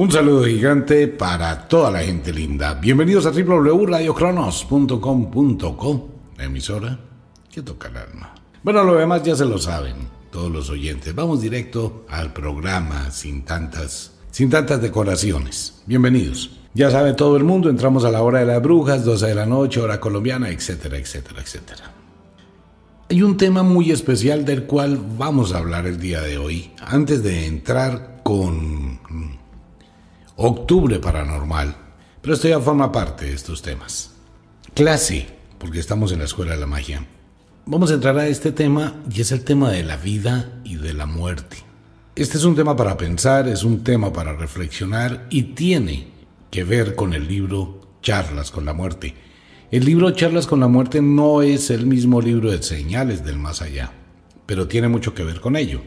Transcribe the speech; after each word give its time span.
Un 0.00 0.08
saludo 0.10 0.44
gigante 0.44 1.08
para 1.08 1.68
toda 1.68 1.90
la 1.90 2.02
gente 2.02 2.32
linda. 2.32 2.72
Bienvenidos 2.72 3.26
a 3.26 3.32
www.radiocronos.com.co, 3.32 6.08
emisora 6.38 6.98
que 7.52 7.60
toca 7.60 7.88
el 7.88 7.98
alma. 7.98 8.34
Bueno, 8.62 8.82
lo 8.82 8.94
demás 8.94 9.22
ya 9.24 9.36
se 9.36 9.44
lo 9.44 9.58
saben, 9.58 9.96
todos 10.32 10.50
los 10.50 10.70
oyentes. 10.70 11.14
Vamos 11.14 11.42
directo 11.42 12.06
al 12.08 12.32
programa 12.32 13.10
sin 13.10 13.44
tantas, 13.44 14.12
sin 14.30 14.48
tantas 14.48 14.80
decoraciones. 14.80 15.82
Bienvenidos. 15.84 16.58
Ya 16.72 16.90
sabe 16.90 17.12
todo 17.12 17.36
el 17.36 17.44
mundo, 17.44 17.68
entramos 17.68 18.06
a 18.06 18.10
la 18.10 18.22
hora 18.22 18.38
de 18.38 18.46
las 18.46 18.62
brujas, 18.62 19.04
12 19.04 19.26
de 19.26 19.34
la 19.34 19.44
noche, 19.44 19.82
hora 19.82 20.00
colombiana, 20.00 20.48
etcétera, 20.48 20.96
etcétera, 20.96 21.42
etcétera. 21.42 21.92
Hay 23.10 23.22
un 23.22 23.36
tema 23.36 23.62
muy 23.62 23.90
especial 23.90 24.46
del 24.46 24.64
cual 24.64 24.98
vamos 25.18 25.52
a 25.52 25.58
hablar 25.58 25.86
el 25.86 26.00
día 26.00 26.22
de 26.22 26.38
hoy, 26.38 26.70
antes 26.80 27.22
de 27.22 27.46
entrar 27.46 28.22
con 28.22 28.98
Octubre 30.42 30.98
Paranormal, 30.98 31.76
pero 32.22 32.34
esto 32.34 32.48
ya 32.48 32.58
forma 32.60 32.90
parte 32.90 33.26
de 33.26 33.34
estos 33.34 33.60
temas. 33.62 34.12
Clase, 34.74 35.28
porque 35.58 35.78
estamos 35.78 36.12
en 36.12 36.20
la 36.20 36.24
Escuela 36.24 36.52
de 36.52 36.60
la 36.60 36.66
Magia. 36.66 37.06
Vamos 37.66 37.90
a 37.90 37.94
entrar 37.94 38.18
a 38.18 38.26
este 38.26 38.50
tema 38.50 38.94
y 39.10 39.20
es 39.20 39.32
el 39.32 39.44
tema 39.44 39.70
de 39.70 39.84
la 39.84 39.96
vida 39.96 40.60
y 40.64 40.76
de 40.76 40.94
la 40.94 41.06
muerte. 41.06 41.58
Este 42.16 42.38
es 42.38 42.44
un 42.44 42.56
tema 42.56 42.74
para 42.74 42.96
pensar, 42.96 43.48
es 43.48 43.64
un 43.64 43.84
tema 43.84 44.12
para 44.12 44.32
reflexionar 44.32 45.26
y 45.28 45.42
tiene 45.42 46.08
que 46.50 46.64
ver 46.64 46.94
con 46.94 47.12
el 47.12 47.28
libro 47.28 47.80
Charlas 48.02 48.50
con 48.50 48.64
la 48.64 48.72
Muerte 48.72 49.14
el 49.70 49.84
libro 49.84 50.10
Charlas 50.10 50.48
con 50.48 50.58
la 50.58 50.66
Muerte 50.66 51.00
no 51.00 51.42
es 51.42 51.70
el 51.70 51.86
mismo 51.86 52.20
libro 52.20 52.50
de 52.50 52.60
señales 52.60 53.24
del 53.24 53.38
más 53.38 53.62
allá, 53.62 53.92
pero 54.44 54.66
tiene 54.66 54.88
mucho 54.88 55.14
que 55.14 55.22
ver 55.22 55.40
con 55.40 55.54
ello. 55.54 55.80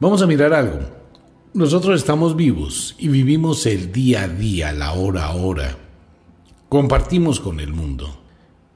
Vamos 0.00 0.20
a 0.20 0.26
mirar 0.26 0.52
algo. 0.52 0.99
Nosotros 1.52 2.00
estamos 2.00 2.36
vivos 2.36 2.94
y 2.98 3.08
vivimos 3.08 3.66
el 3.66 3.92
día 3.92 4.22
a 4.24 4.28
día, 4.28 4.72
la 4.72 4.92
hora 4.92 5.26
a 5.26 5.34
hora. 5.34 5.76
Compartimos 6.68 7.40
con 7.40 7.60
el 7.60 7.72
mundo. 7.72 8.20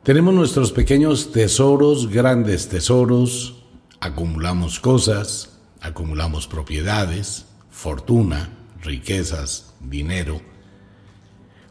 Tenemos 0.03 0.35
nuestros 0.35 0.73
pequeños 0.73 1.33
tesoros, 1.33 2.09
grandes 2.09 2.69
tesoros, 2.69 3.65
acumulamos 4.01 4.81
cosas, 4.81 5.59
acumulamos 5.81 6.47
propiedades, 6.47 7.47
fortuna, 7.71 8.51
riquezas, 8.83 9.75
dinero 9.81 10.41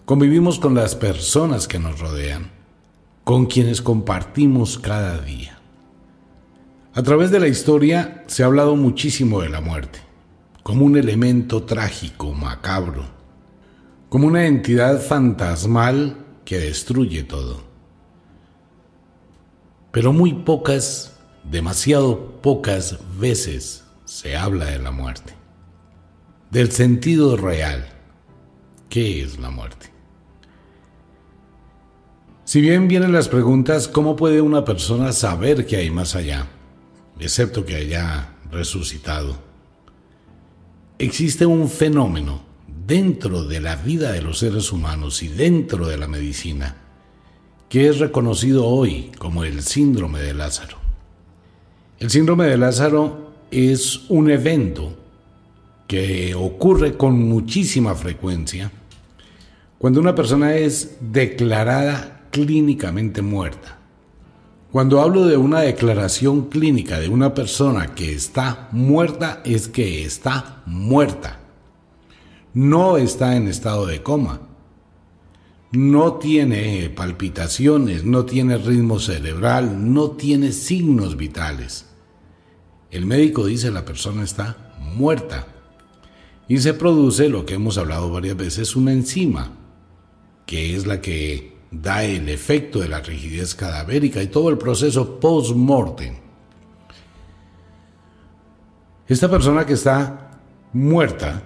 Convivimos 0.06 0.60
con 0.60 0.76
las 0.76 0.96
personas 0.96 1.66
que 1.66 1.80
nos 1.80 1.98
rodean, 1.98 2.52
con 3.24 3.46
quienes 3.46 3.82
compartimos 3.82 4.78
cada 4.78 5.20
día. 5.20 5.60
A 6.94 7.02
través 7.04 7.32
de 7.32 7.40
la 7.40 7.48
historia 7.48 8.26
se 8.28 8.44
ha 8.44 8.48
hablado 8.48 8.76
muchísimo 8.76 9.40
de 9.40 9.48
la 9.48 9.62
muerte, 9.62 10.02
como 10.64 10.86
un 10.86 10.98
elemento 10.98 11.64
trágico, 11.64 12.34
macabro, 12.34 13.04
como 14.08 14.28
una 14.28 14.48
entidad 14.48 15.02
fantasmal 15.02 16.18
que 16.46 16.58
destruye 16.58 17.24
todo. 17.24 17.62
Pero 19.92 20.14
muy 20.14 20.34
pocas, 20.34 21.20
demasiado 21.44 22.42
pocas 22.42 22.98
veces 23.20 23.84
se 24.06 24.38
habla 24.38 24.66
de 24.66 24.80
la 24.80 24.92
muerte, 24.92 25.34
del 26.50 26.72
sentido 26.72 27.36
real. 27.36 27.90
¿Qué 28.90 29.22
es 29.22 29.40
la 29.40 29.50
muerte? 29.50 29.92
Si 32.46 32.62
bien 32.62 32.88
vienen 32.88 33.12
las 33.12 33.28
preguntas, 33.28 33.88
¿cómo 33.88 34.16
puede 34.16 34.42
una 34.42 34.64
persona 34.64 35.12
saber 35.12 35.66
que 35.66 35.78
hay 35.78 35.90
más 35.90 36.16
allá, 36.16 36.48
excepto 37.20 37.66
que 37.66 37.76
haya 37.76 38.36
resucitado? 38.52 39.53
Existe 41.00 41.46
un 41.46 41.70
fenómeno 41.70 42.42
dentro 42.86 43.44
de 43.46 43.60
la 43.60 43.76
vida 43.76 44.12
de 44.12 44.22
los 44.22 44.40
seres 44.40 44.72
humanos 44.72 45.24
y 45.24 45.28
dentro 45.28 45.88
de 45.88 45.98
la 45.98 46.08
medicina 46.08 46.78
que 47.68 47.88
es 47.88 47.98
reconocido 47.98 48.68
hoy 48.68 49.12
como 49.18 49.44
el 49.44 49.64
síndrome 49.64 50.20
de 50.20 50.36
Lázaro. 50.36 50.78
El 51.98 52.12
síndrome 52.12 52.46
de 52.46 52.60
Lázaro 52.60 53.32
es 53.50 54.02
un 54.10 54.30
evento 54.30 54.96
que 55.88 56.36
ocurre 56.36 56.96
con 56.96 57.18
muchísima 57.18 57.96
frecuencia 57.96 58.72
cuando 59.80 60.00
una 60.00 60.14
persona 60.14 60.56
es 60.56 60.98
declarada 61.02 62.28
clínicamente 62.30 63.24
muerta. 63.24 63.80
Cuando 64.74 65.02
hablo 65.02 65.28
de 65.28 65.38
una 65.38 65.60
declaración 65.60 66.50
clínica 66.50 67.00
de 67.00 67.08
una 67.08 67.36
persona 67.36 67.94
que 67.94 68.12
está 68.12 68.70
muerta, 68.72 69.44
es 69.46 69.68
que 69.68 70.04
está 70.04 70.64
muerta. 70.66 71.42
No 72.56 72.98
está 72.98 73.36
en 73.36 73.48
estado 73.48 73.86
de 73.86 74.02
coma. 74.02 74.42
No 75.74 76.14
tiene 76.14 76.90
palpitaciones, 76.90 78.04
no 78.04 78.26
tiene 78.26 78.58
ritmo 78.58 78.98
cerebral, 78.98 79.94
no 79.94 80.10
tiene 80.10 80.52
signos 80.52 81.18
vitales. 81.18 81.86
El 82.90 83.06
médico 83.06 83.46
dice 83.46 83.70
la 83.70 83.86
persona 83.86 84.24
está 84.24 84.74
muerta. 84.80 85.46
Y 86.48 86.58
se 86.58 86.74
produce 86.74 87.30
lo 87.30 87.46
que 87.46 87.54
hemos 87.54 87.78
hablado 87.78 88.10
varias 88.10 88.38
veces, 88.38 88.76
una 88.76 88.92
enzima, 88.92 89.52
que 90.48 90.76
es 90.76 90.88
la 90.88 91.00
que 91.00 91.53
da 91.74 92.04
el 92.04 92.30
efecto 92.30 92.80
de 92.80 92.88
la 92.88 93.02
rigidez 93.02 93.56
cadavérica 93.56 94.22
y 94.22 94.28
todo 94.28 94.50
el 94.50 94.60
proceso 94.60 95.20
post-mortem. 95.20 96.16
Esta 99.08 99.30
persona 99.30 99.66
que 99.66 99.74
está 99.74 100.40
muerta, 100.72 101.42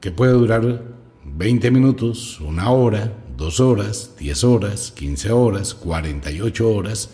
que 0.00 0.10
puede 0.10 0.32
durar 0.32 0.82
20 1.24 1.70
minutos, 1.70 2.40
una 2.40 2.70
hora, 2.70 3.12
dos 3.36 3.60
horas, 3.60 4.14
10 4.18 4.44
horas, 4.44 4.90
15 4.92 5.32
horas, 5.32 5.74
48 5.74 6.70
horas 6.70 7.10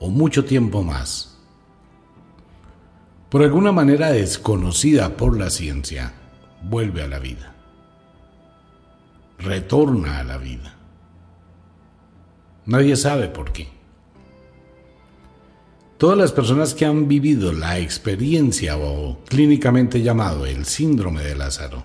o 0.00 0.08
mucho 0.08 0.44
tiempo 0.44 0.82
más, 0.82 1.38
por 3.28 3.42
alguna 3.42 3.72
manera 3.72 4.10
desconocida 4.10 5.16
por 5.18 5.38
la 5.38 5.50
ciencia, 5.50 6.14
vuelve 6.62 7.02
a 7.02 7.08
la 7.08 7.18
vida, 7.18 7.54
retorna 9.38 10.20
a 10.20 10.24
la 10.24 10.38
vida. 10.38 10.77
Nadie 12.68 12.96
sabe 12.96 13.28
por 13.28 13.50
qué. 13.50 13.66
Todas 15.96 16.18
las 16.18 16.32
personas 16.32 16.74
que 16.74 16.84
han 16.84 17.08
vivido 17.08 17.50
la 17.50 17.78
experiencia 17.78 18.76
o 18.76 19.24
clínicamente 19.24 20.02
llamado 20.02 20.44
el 20.44 20.66
síndrome 20.66 21.22
de 21.24 21.34
Lázaro, 21.34 21.82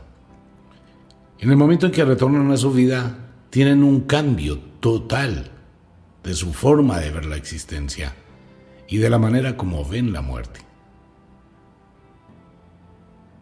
en 1.39 1.49
el 1.49 1.55
momento 1.55 1.85
en 1.85 1.93
que 1.93 2.03
retornan 2.03 2.51
a 2.51 2.57
su 2.57 2.73
vida, 2.73 3.17
tienen 3.49 3.81
un 3.81 4.01
cambio 4.01 4.59
total 4.81 5.51
de 6.21 6.33
su 6.33 6.51
forma 6.51 6.99
de 6.99 7.11
ver 7.11 7.27
la 7.27 7.37
existencia 7.37 8.13
y 8.89 8.97
de 8.97 9.09
la 9.09 9.19
manera 9.19 9.55
como 9.55 9.85
ven 9.85 10.11
la 10.11 10.21
muerte. 10.21 10.59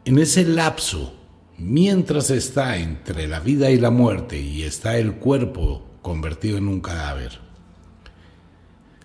En 0.05 0.19
ese 0.19 0.45
lapso, 0.45 1.15
mientras 1.57 2.29
está 2.29 2.77
entre 2.77 3.27
la 3.27 3.39
vida 3.39 3.71
y 3.71 3.79
la 3.79 3.89
muerte 3.89 4.39
y 4.39 4.61
está 4.61 4.97
el 4.99 5.13
cuerpo 5.15 5.87
convertido 6.01 6.57
en 6.57 6.67
un 6.67 6.81
cadáver. 6.81 7.39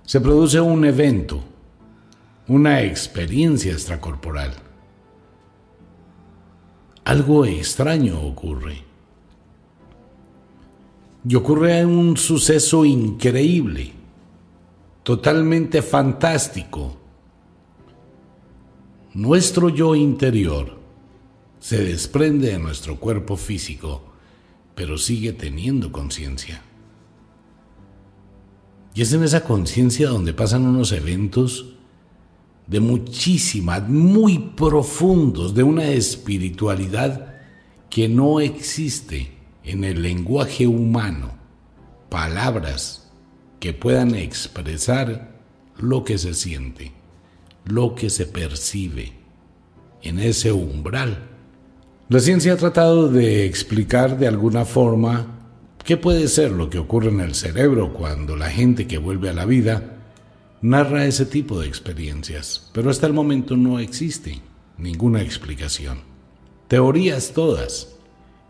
Se 0.04 0.20
produce 0.20 0.60
un 0.60 0.84
evento, 0.84 1.42
una 2.48 2.82
experiencia 2.82 3.72
extracorporal. 3.72 4.54
Algo 7.04 7.44
extraño 7.44 8.20
ocurre. 8.20 8.84
Y 11.28 11.34
ocurre 11.34 11.84
un 11.84 12.16
suceso 12.16 12.84
increíble, 12.84 13.92
totalmente 15.02 15.82
fantástico. 15.82 16.96
Nuestro 19.14 19.68
yo 19.70 19.96
interior 19.96 20.78
se 21.58 21.82
desprende 21.84 22.52
de 22.52 22.58
nuestro 22.60 23.00
cuerpo 23.00 23.36
físico, 23.36 24.02
pero 24.76 24.98
sigue 24.98 25.32
teniendo 25.32 25.90
conciencia. 25.90 26.62
Y 28.96 29.02
es 29.02 29.12
en 29.12 29.22
esa 29.22 29.44
conciencia 29.44 30.08
donde 30.08 30.32
pasan 30.32 30.66
unos 30.66 30.90
eventos 30.90 31.74
de 32.66 32.80
muchísima, 32.80 33.78
muy 33.80 34.38
profundos, 34.56 35.54
de 35.54 35.62
una 35.62 35.84
espiritualidad 35.88 37.34
que 37.90 38.08
no 38.08 38.40
existe 38.40 39.32
en 39.64 39.84
el 39.84 40.00
lenguaje 40.00 40.66
humano, 40.66 41.34
palabras 42.08 43.12
que 43.60 43.74
puedan 43.74 44.14
expresar 44.14 45.42
lo 45.76 46.02
que 46.02 46.16
se 46.16 46.32
siente, 46.32 46.92
lo 47.66 47.94
que 47.94 48.08
se 48.08 48.24
percibe 48.24 49.12
en 50.00 50.18
ese 50.20 50.52
umbral. 50.52 51.28
La 52.08 52.20
ciencia 52.20 52.54
ha 52.54 52.56
tratado 52.56 53.08
de 53.08 53.44
explicar 53.44 54.18
de 54.18 54.26
alguna 54.26 54.64
forma 54.64 55.35
¿Qué 55.86 55.96
puede 55.96 56.26
ser 56.26 56.50
lo 56.50 56.68
que 56.68 56.80
ocurre 56.80 57.10
en 57.10 57.20
el 57.20 57.36
cerebro 57.36 57.92
cuando 57.92 58.34
la 58.34 58.50
gente 58.50 58.88
que 58.88 58.98
vuelve 58.98 59.30
a 59.30 59.32
la 59.32 59.44
vida 59.44 59.98
narra 60.60 61.04
ese 61.06 61.26
tipo 61.26 61.60
de 61.60 61.68
experiencias? 61.68 62.72
Pero 62.72 62.90
hasta 62.90 63.06
el 63.06 63.12
momento 63.12 63.56
no 63.56 63.78
existe 63.78 64.40
ninguna 64.78 65.22
explicación. 65.22 66.00
Teorías 66.66 67.30
todas. 67.32 67.96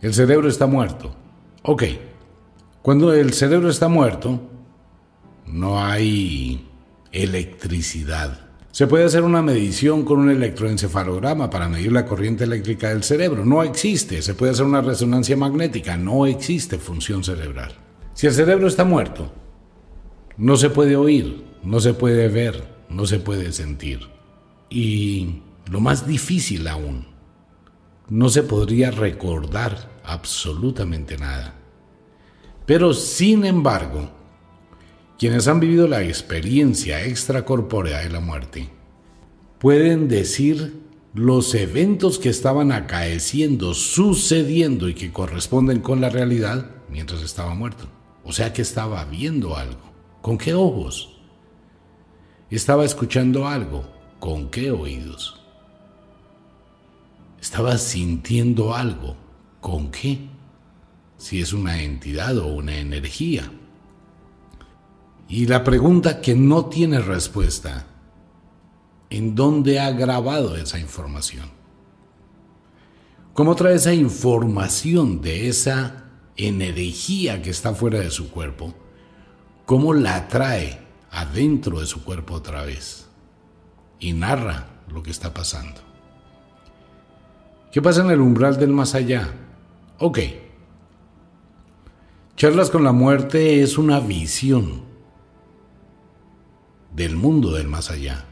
el 0.00 0.14
cerebro 0.14 0.48
está 0.48 0.66
muerto. 0.66 1.14
Ok, 1.62 1.82
cuando 2.80 3.12
el 3.12 3.34
cerebro 3.34 3.68
está 3.68 3.88
muerto, 3.88 4.40
no 5.46 5.84
hay 5.84 6.66
electricidad. 7.12 8.45
Se 8.76 8.86
puede 8.86 9.06
hacer 9.06 9.22
una 9.22 9.40
medición 9.40 10.04
con 10.04 10.18
un 10.18 10.28
electroencefalograma 10.28 11.48
para 11.48 11.66
medir 11.66 11.92
la 11.92 12.04
corriente 12.04 12.44
eléctrica 12.44 12.90
del 12.90 13.04
cerebro. 13.04 13.42
No 13.42 13.62
existe. 13.62 14.20
Se 14.20 14.34
puede 14.34 14.52
hacer 14.52 14.66
una 14.66 14.82
resonancia 14.82 15.34
magnética. 15.34 15.96
No 15.96 16.26
existe 16.26 16.76
función 16.76 17.24
cerebral. 17.24 17.74
Si 18.12 18.26
el 18.26 18.34
cerebro 18.34 18.66
está 18.66 18.84
muerto, 18.84 19.32
no 20.36 20.58
se 20.58 20.68
puede 20.68 20.94
oír, 20.94 21.42
no 21.64 21.80
se 21.80 21.94
puede 21.94 22.28
ver, 22.28 22.68
no 22.90 23.06
se 23.06 23.18
puede 23.18 23.50
sentir. 23.52 24.00
Y 24.68 25.40
lo 25.70 25.80
más 25.80 26.06
difícil 26.06 26.68
aún, 26.68 27.06
no 28.10 28.28
se 28.28 28.42
podría 28.42 28.90
recordar 28.90 29.90
absolutamente 30.04 31.16
nada. 31.16 31.54
Pero 32.66 32.92
sin 32.92 33.46
embargo, 33.46 34.10
quienes 35.18 35.48
han 35.48 35.60
vivido 35.60 35.88
la 35.88 36.02
experiencia 36.02 37.04
extracorpórea 37.04 38.00
de 38.00 38.10
la 38.10 38.20
muerte 38.20 38.68
pueden 39.58 40.08
decir 40.08 40.82
los 41.14 41.54
eventos 41.54 42.18
que 42.18 42.28
estaban 42.28 42.72
acaeciendo, 42.72 43.72
sucediendo 43.72 44.88
y 44.88 44.94
que 44.94 45.12
corresponden 45.12 45.80
con 45.80 46.00
la 46.00 46.10
realidad 46.10 46.70
mientras 46.90 47.22
estaba 47.22 47.54
muerto. 47.54 47.88
O 48.22 48.32
sea 48.32 48.52
que 48.52 48.60
estaba 48.60 49.04
viendo 49.04 49.56
algo. 49.56 49.80
¿Con 50.20 50.36
qué 50.36 50.52
ojos? 50.52 51.16
Estaba 52.50 52.84
escuchando 52.84 53.48
algo. 53.48 53.90
¿Con 54.20 54.50
qué 54.50 54.70
oídos? 54.70 55.40
Estaba 57.40 57.78
sintiendo 57.78 58.74
algo. 58.74 59.16
¿Con 59.60 59.90
qué? 59.90 60.18
Si 61.16 61.40
es 61.40 61.52
una 61.52 61.82
entidad 61.82 62.36
o 62.38 62.48
una 62.48 62.76
energía. 62.76 63.50
Y 65.28 65.46
la 65.46 65.64
pregunta 65.64 66.20
que 66.20 66.34
no 66.34 66.66
tiene 66.66 67.00
respuesta, 67.00 67.86
¿en 69.10 69.34
dónde 69.34 69.80
ha 69.80 69.90
grabado 69.90 70.56
esa 70.56 70.78
información? 70.78 71.50
¿Cómo 73.34 73.56
trae 73.56 73.74
esa 73.74 73.92
información 73.92 75.20
de 75.20 75.48
esa 75.48 76.04
energía 76.36 77.42
que 77.42 77.50
está 77.50 77.74
fuera 77.74 77.98
de 77.98 78.10
su 78.10 78.30
cuerpo? 78.30 78.74
¿Cómo 79.66 79.94
la 79.94 80.28
trae 80.28 80.80
adentro 81.10 81.80
de 81.80 81.86
su 81.86 82.04
cuerpo 82.04 82.34
otra 82.34 82.64
vez? 82.64 83.08
Y 83.98 84.12
narra 84.12 84.68
lo 84.88 85.02
que 85.02 85.10
está 85.10 85.34
pasando. 85.34 85.80
¿Qué 87.72 87.82
pasa 87.82 88.02
en 88.02 88.10
el 88.10 88.20
umbral 88.20 88.58
del 88.58 88.70
más 88.70 88.94
allá? 88.94 89.34
Ok. 89.98 90.20
Charlas 92.36 92.70
con 92.70 92.84
la 92.84 92.92
muerte 92.92 93.60
es 93.62 93.76
una 93.76 93.98
visión 93.98 94.85
del 96.96 97.14
mundo 97.14 97.52
del 97.52 97.68
más 97.68 97.90
allá, 97.90 98.24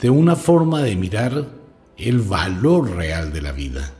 de 0.00 0.10
una 0.10 0.34
forma 0.34 0.82
de 0.82 0.96
mirar 0.96 1.46
el 1.96 2.18
valor 2.18 2.90
real 2.96 3.32
de 3.32 3.40
la 3.40 3.52
vida. 3.52 3.94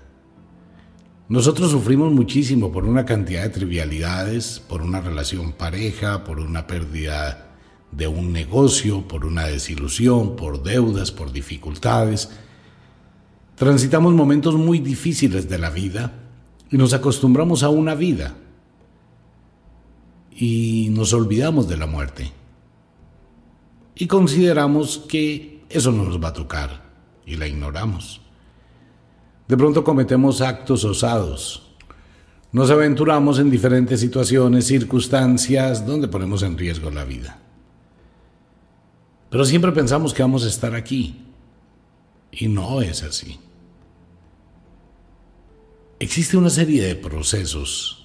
Nosotros 1.29 1.71
sufrimos 1.71 2.13
muchísimo 2.13 2.73
por 2.73 2.87
una 2.87 3.05
cantidad 3.05 3.43
de 3.43 3.51
trivialidades, 3.51 4.59
por 4.59 4.83
una 4.83 5.01
relación 5.01 5.53
pareja, 5.53 6.25
por 6.25 6.41
una 6.41 6.67
pérdida 6.67 7.51
de 7.93 8.09
un 8.09 8.33
negocio, 8.33 9.07
por 9.07 9.25
una 9.25 9.47
desilusión, 9.47 10.35
por 10.35 10.65
deudas, 10.65 11.13
por 11.13 11.31
dificultades. 11.31 12.31
Transitamos 13.55 14.13
momentos 14.13 14.57
muy 14.57 14.81
difíciles 14.81 15.49
de 15.49 15.59
la 15.59 15.71
vida 15.71 16.13
y 16.69 16.79
nos 16.79 16.95
acostumbramos 16.95 17.63
a 17.63 17.69
una 17.69 17.95
vida 17.95 18.35
y 20.41 20.89
nos 20.91 21.13
olvidamos 21.13 21.69
de 21.69 21.77
la 21.77 21.87
muerte. 21.87 22.31
Y 23.97 24.07
consideramos 24.07 24.99
que 25.09 25.65
eso 25.69 25.91
no 25.91 26.05
nos 26.05 26.23
va 26.23 26.29
a 26.29 26.33
tocar 26.33 26.85
y 27.27 27.35
la 27.35 27.49
ignoramos. 27.49 28.21
De 29.49 29.57
pronto 29.57 29.83
cometemos 29.83 30.41
actos 30.41 30.85
osados. 30.85 31.75
Nos 32.53 32.71
aventuramos 32.71 33.41
en 33.41 33.51
diferentes 33.51 33.99
situaciones, 33.99 34.67
circunstancias 34.67 35.85
donde 35.85 36.07
ponemos 36.07 36.45
en 36.45 36.57
riesgo 36.57 36.91
la 36.93 37.05
vida. 37.05 37.41
Pero 39.31 39.45
siempre 39.45 39.73
pensamos 39.73 40.15
que 40.15 40.23
vamos 40.23 40.45
a 40.45 40.49
estar 40.49 40.77
aquí. 40.77 41.25
Y 42.31 42.47
no 42.47 42.81
es 42.81 43.03
así. 43.03 43.41
Existe 45.99 46.37
una 46.37 46.51
serie 46.51 46.85
de 46.85 46.95
procesos 46.95 47.98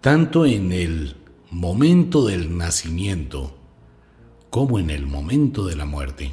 tanto 0.00 0.46
en 0.46 0.72
el 0.72 1.16
momento 1.50 2.26
del 2.26 2.56
nacimiento 2.56 3.56
como 4.50 4.78
en 4.78 4.90
el 4.90 5.06
momento 5.06 5.66
de 5.66 5.76
la 5.76 5.84
muerte. 5.84 6.32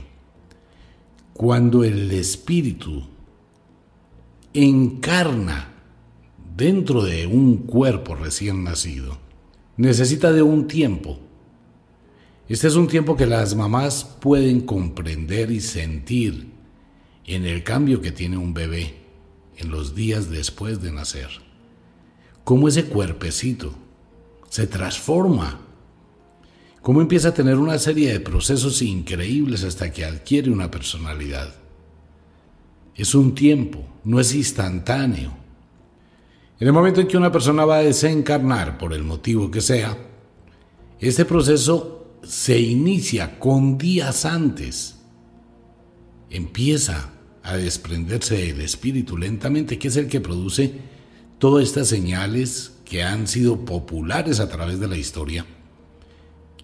Cuando 1.33 1.83
el 1.83 2.11
espíritu 2.11 3.03
encarna 4.53 5.73
dentro 6.55 7.03
de 7.03 7.25
un 7.25 7.57
cuerpo 7.57 8.15
recién 8.15 8.63
nacido, 8.63 9.17
necesita 9.77 10.31
de 10.31 10.41
un 10.41 10.67
tiempo. 10.67 11.19
Este 12.47 12.67
es 12.67 12.75
un 12.75 12.87
tiempo 12.87 13.15
que 13.15 13.25
las 13.25 13.55
mamás 13.55 14.03
pueden 14.03 14.61
comprender 14.61 15.49
y 15.49 15.61
sentir 15.61 16.51
en 17.25 17.45
el 17.45 17.63
cambio 17.63 18.01
que 18.01 18.11
tiene 18.11 18.37
un 18.37 18.53
bebé 18.53 18.95
en 19.57 19.71
los 19.71 19.95
días 19.95 20.29
después 20.29 20.81
de 20.81 20.91
nacer 20.91 21.42
cómo 22.43 22.67
ese 22.67 22.85
cuerpecito 22.85 23.73
se 24.49 24.67
transforma, 24.67 25.61
cómo 26.81 27.01
empieza 27.01 27.29
a 27.29 27.33
tener 27.33 27.57
una 27.57 27.79
serie 27.79 28.11
de 28.11 28.19
procesos 28.19 28.81
increíbles 28.81 29.63
hasta 29.63 29.91
que 29.91 30.05
adquiere 30.05 30.51
una 30.51 30.69
personalidad. 30.69 31.55
Es 32.95 33.15
un 33.15 33.33
tiempo, 33.33 33.83
no 34.03 34.19
es 34.19 34.35
instantáneo. 34.35 35.35
En 36.59 36.67
el 36.67 36.73
momento 36.73 37.01
en 37.01 37.07
que 37.07 37.17
una 37.17 37.31
persona 37.31 37.65
va 37.65 37.77
a 37.77 37.83
desencarnar, 37.83 38.77
por 38.77 38.93
el 38.93 39.03
motivo 39.03 39.49
que 39.49 39.61
sea, 39.61 39.97
este 40.99 41.25
proceso 41.25 42.19
se 42.23 42.59
inicia 42.59 43.39
con 43.39 43.77
días 43.77 44.25
antes. 44.25 44.99
Empieza 46.29 47.11
a 47.41 47.57
desprenderse 47.57 48.37
del 48.37 48.61
espíritu 48.61 49.17
lentamente, 49.17 49.77
que 49.77 49.89
es 49.89 49.97
el 49.97 50.07
que 50.07 50.21
produce 50.21 50.92
todas 51.43 51.65
estas 51.65 51.89
señales 51.89 52.71
que 52.85 53.03
han 53.03 53.27
sido 53.27 53.65
populares 53.65 54.39
a 54.39 54.47
través 54.47 54.79
de 54.79 54.87
la 54.87 54.95
historia, 54.95 55.45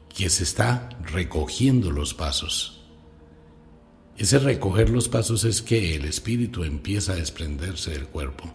que 0.07 0.29
se 0.29 0.43
está 0.43 0.87
recogiendo 1.03 1.91
los 1.91 2.13
pasos. 2.13 2.81
Ese 4.15 4.39
recoger 4.39 4.89
los 4.89 5.09
pasos 5.09 5.43
es 5.43 5.61
que 5.61 5.95
el 5.95 6.05
espíritu 6.05 6.63
empieza 6.63 7.11
a 7.11 7.17
desprenderse 7.17 7.91
del 7.91 8.05
cuerpo, 8.05 8.53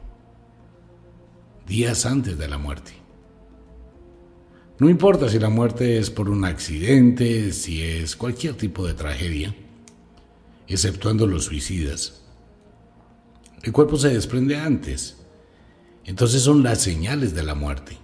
días 1.66 2.06
antes 2.06 2.38
de 2.38 2.48
la 2.48 2.56
muerte. 2.56 2.92
No 4.78 4.88
importa 4.88 5.28
si 5.28 5.38
la 5.38 5.50
muerte 5.50 5.98
es 5.98 6.08
por 6.08 6.30
un 6.30 6.46
accidente, 6.46 7.52
si 7.52 7.82
es 7.82 8.16
cualquier 8.16 8.54
tipo 8.54 8.86
de 8.86 8.94
tragedia, 8.94 9.54
exceptuando 10.68 11.26
los 11.26 11.44
suicidas. 11.44 12.22
El 13.62 13.72
cuerpo 13.72 13.98
se 13.98 14.08
desprende 14.08 14.56
antes 14.56 15.18
entonces 16.04 16.42
son 16.42 16.62
las 16.62 16.80
señales 16.80 17.34
de 17.34 17.42
la 17.42 17.54
muerte. 17.54 17.98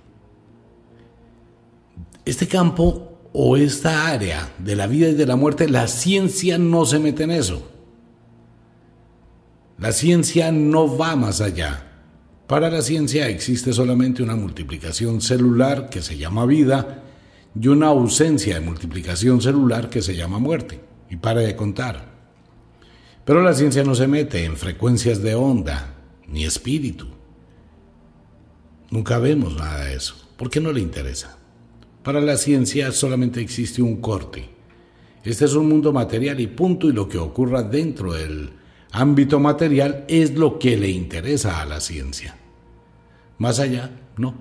Este 2.24 2.46
campo 2.46 3.10
o 3.32 3.56
esta 3.56 4.08
área 4.08 4.52
de 4.58 4.76
la 4.76 4.86
vida 4.86 5.08
y 5.08 5.14
de 5.14 5.26
la 5.26 5.36
muerte, 5.36 5.68
la 5.68 5.86
ciencia 5.86 6.58
no 6.58 6.84
se 6.84 6.98
mete 6.98 7.24
en 7.24 7.30
eso. 7.30 7.70
La 9.78 9.92
ciencia 9.92 10.52
no 10.52 10.96
va 10.96 11.16
más 11.16 11.40
allá. 11.40 11.86
Para 12.46 12.68
la 12.68 12.82
ciencia 12.82 13.28
existe 13.28 13.72
solamente 13.72 14.22
una 14.22 14.36
multiplicación 14.36 15.20
celular 15.20 15.88
que 15.88 16.02
se 16.02 16.18
llama 16.18 16.46
vida 16.46 17.04
y 17.58 17.68
una 17.68 17.86
ausencia 17.86 18.54
de 18.54 18.60
multiplicación 18.60 19.40
celular 19.40 19.88
que 19.88 20.02
se 20.02 20.16
llama 20.16 20.38
muerte. 20.38 20.80
Y 21.08 21.16
para 21.16 21.40
de 21.40 21.56
contar. 21.56 22.10
Pero 23.24 23.42
la 23.42 23.54
ciencia 23.54 23.84
no 23.84 23.94
se 23.94 24.06
mete 24.06 24.44
en 24.44 24.56
frecuencias 24.56 25.22
de 25.22 25.34
onda 25.34 25.94
ni 26.26 26.44
espíritu. 26.44 27.08
Nunca 28.90 29.18
vemos 29.18 29.56
nada 29.56 29.84
de 29.84 29.94
eso, 29.94 30.16
porque 30.36 30.60
no 30.60 30.72
le 30.72 30.80
interesa. 30.80 31.38
Para 32.02 32.20
la 32.20 32.36
ciencia 32.36 32.90
solamente 32.92 33.40
existe 33.40 33.82
un 33.82 34.00
corte. 34.00 34.48
Este 35.22 35.44
es 35.44 35.54
un 35.54 35.68
mundo 35.68 35.92
material 35.92 36.40
y 36.40 36.46
punto, 36.46 36.88
y 36.88 36.92
lo 36.92 37.08
que 37.08 37.18
ocurra 37.18 37.62
dentro 37.62 38.14
del 38.14 38.50
ámbito 38.92 39.38
material 39.38 40.04
es 40.08 40.34
lo 40.34 40.58
que 40.58 40.76
le 40.76 40.88
interesa 40.88 41.60
a 41.60 41.66
la 41.66 41.80
ciencia. 41.80 42.36
Más 43.38 43.60
allá, 43.60 43.90
no. 44.16 44.34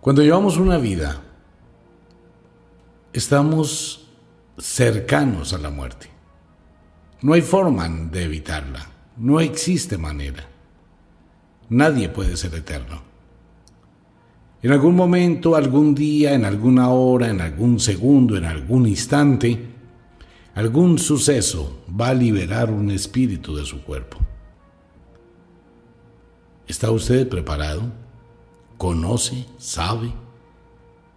Cuando 0.00 0.22
llevamos 0.22 0.58
una 0.58 0.78
vida, 0.78 1.22
estamos 3.12 4.08
cercanos 4.58 5.52
a 5.52 5.58
la 5.58 5.70
muerte. 5.70 6.08
No 7.22 7.32
hay 7.32 7.42
forma 7.42 7.88
de 7.88 8.24
evitarla. 8.24 8.86
No 9.16 9.40
existe 9.40 9.96
manera. 9.96 10.46
Nadie 11.68 12.08
puede 12.08 12.36
ser 12.36 12.54
eterno. 12.54 13.02
En 14.62 14.72
algún 14.72 14.96
momento, 14.96 15.56
algún 15.56 15.94
día, 15.94 16.34
en 16.34 16.44
alguna 16.44 16.88
hora, 16.88 17.28
en 17.28 17.40
algún 17.40 17.78
segundo, 17.78 18.36
en 18.36 18.44
algún 18.44 18.86
instante, 18.86 19.58
algún 20.54 20.98
suceso 20.98 21.84
va 22.00 22.08
a 22.08 22.14
liberar 22.14 22.70
un 22.70 22.90
espíritu 22.90 23.56
de 23.56 23.64
su 23.64 23.82
cuerpo. 23.82 24.18
¿Está 26.66 26.90
usted 26.90 27.28
preparado? 27.28 27.82
¿Conoce? 28.78 29.46
¿Sabe? 29.58 30.12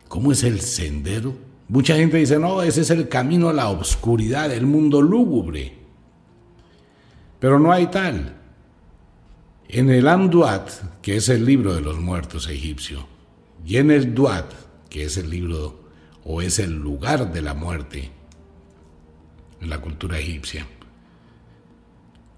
¿Cómo 0.08 0.32
es 0.32 0.44
el 0.44 0.60
sendero? 0.60 1.34
Mucha 1.70 1.96
gente 1.96 2.18
dice, 2.18 2.39
no, 2.39 2.62
ese 2.62 2.82
es 2.82 2.89
el 2.89 3.10
camino 3.10 3.50
a 3.50 3.54
la 3.54 3.70
oscuridad, 3.70 4.51
el 4.51 4.66
mundo 4.66 5.01
lúgubre. 5.01 5.77
Pero 7.39 7.60
no 7.60 7.72
hay 7.72 7.88
tal. 7.88 8.37
En 9.70 9.90
el 9.90 10.08
Amduat, 10.08 10.70
que 11.02 11.18
es 11.18 11.28
el 11.28 11.46
libro 11.46 11.76
de 11.76 11.82
los 11.82 12.00
muertos 12.00 12.48
egipcio, 12.48 13.06
y 13.66 13.78
en 13.78 13.92
el 13.92 14.16
Duat, 14.16 14.54
que 14.90 15.04
es 15.04 15.18
el 15.18 15.30
libro 15.30 15.82
o 16.24 16.42
es 16.42 16.58
el 16.60 16.72
lugar 16.72 17.34
de 17.34 17.42
la 17.42 17.54
muerte 17.54 18.10
en 19.60 19.70
la 19.70 19.82
cultura 19.82 20.20
egipcia, 20.20 20.66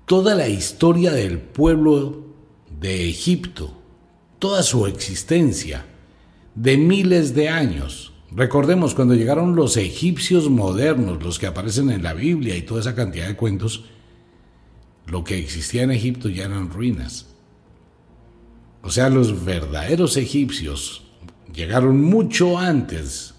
toda 0.06 0.34
la 0.34 0.48
historia 0.48 1.12
del 1.12 1.38
pueblo 1.38 2.26
de 2.80 3.08
Egipto, 3.08 3.80
toda 4.40 4.64
su 4.64 4.88
existencia, 4.88 5.86
de 6.56 6.78
miles 6.78 7.36
de 7.36 7.50
años. 7.50 8.12
Recordemos 8.32 8.96
cuando 8.96 9.14
llegaron 9.14 9.56
los 9.56 9.78
egipcios 9.78 10.50
modernos, 10.50 11.22
los 11.22 11.38
que 11.38 11.46
aparecen 11.46 11.92
en 11.92 12.02
la 12.02 12.16
Biblia 12.16 12.58
y 12.58 12.64
toda 12.64 12.82
esa 12.82 12.96
cantidad 12.96 13.28
de 13.28 13.36
cuentos, 13.36 13.86
lo 15.10 15.24
que 15.24 15.38
existía 15.39 15.84
en 15.84 15.92
Egipto 15.92 16.30
ya 16.30 16.46
eran 16.46 16.70
ruinas. 16.70 17.28
O 18.84 18.92
sea, 18.92 19.10
los 19.10 19.44
verdaderos 19.44 20.18
egipcios 20.18 21.04
llegaron 21.51 22.01
mucho 22.01 22.58
antes 22.58 23.34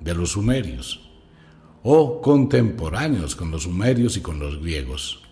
de 0.00 0.14
los 0.14 0.30
sumerios 0.32 1.10
o 1.82 2.20
contemporáneos 2.20 3.34
con 3.34 3.50
los 3.50 3.64
sumerios 3.64 4.16
y 4.16 4.20
con 4.20 4.38
los 4.38 4.60
griegos. 4.60 5.22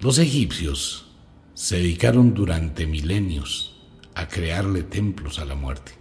Los 0.00 0.18
egipcios 0.18 1.06
se 1.54 1.76
dedicaron 1.76 2.34
durante 2.34 2.86
milenios 2.86 3.80
a 4.14 4.28
crearle 4.28 4.82
templos 4.82 5.38
a 5.38 5.44
la 5.44 5.54
muerte. 5.54 5.92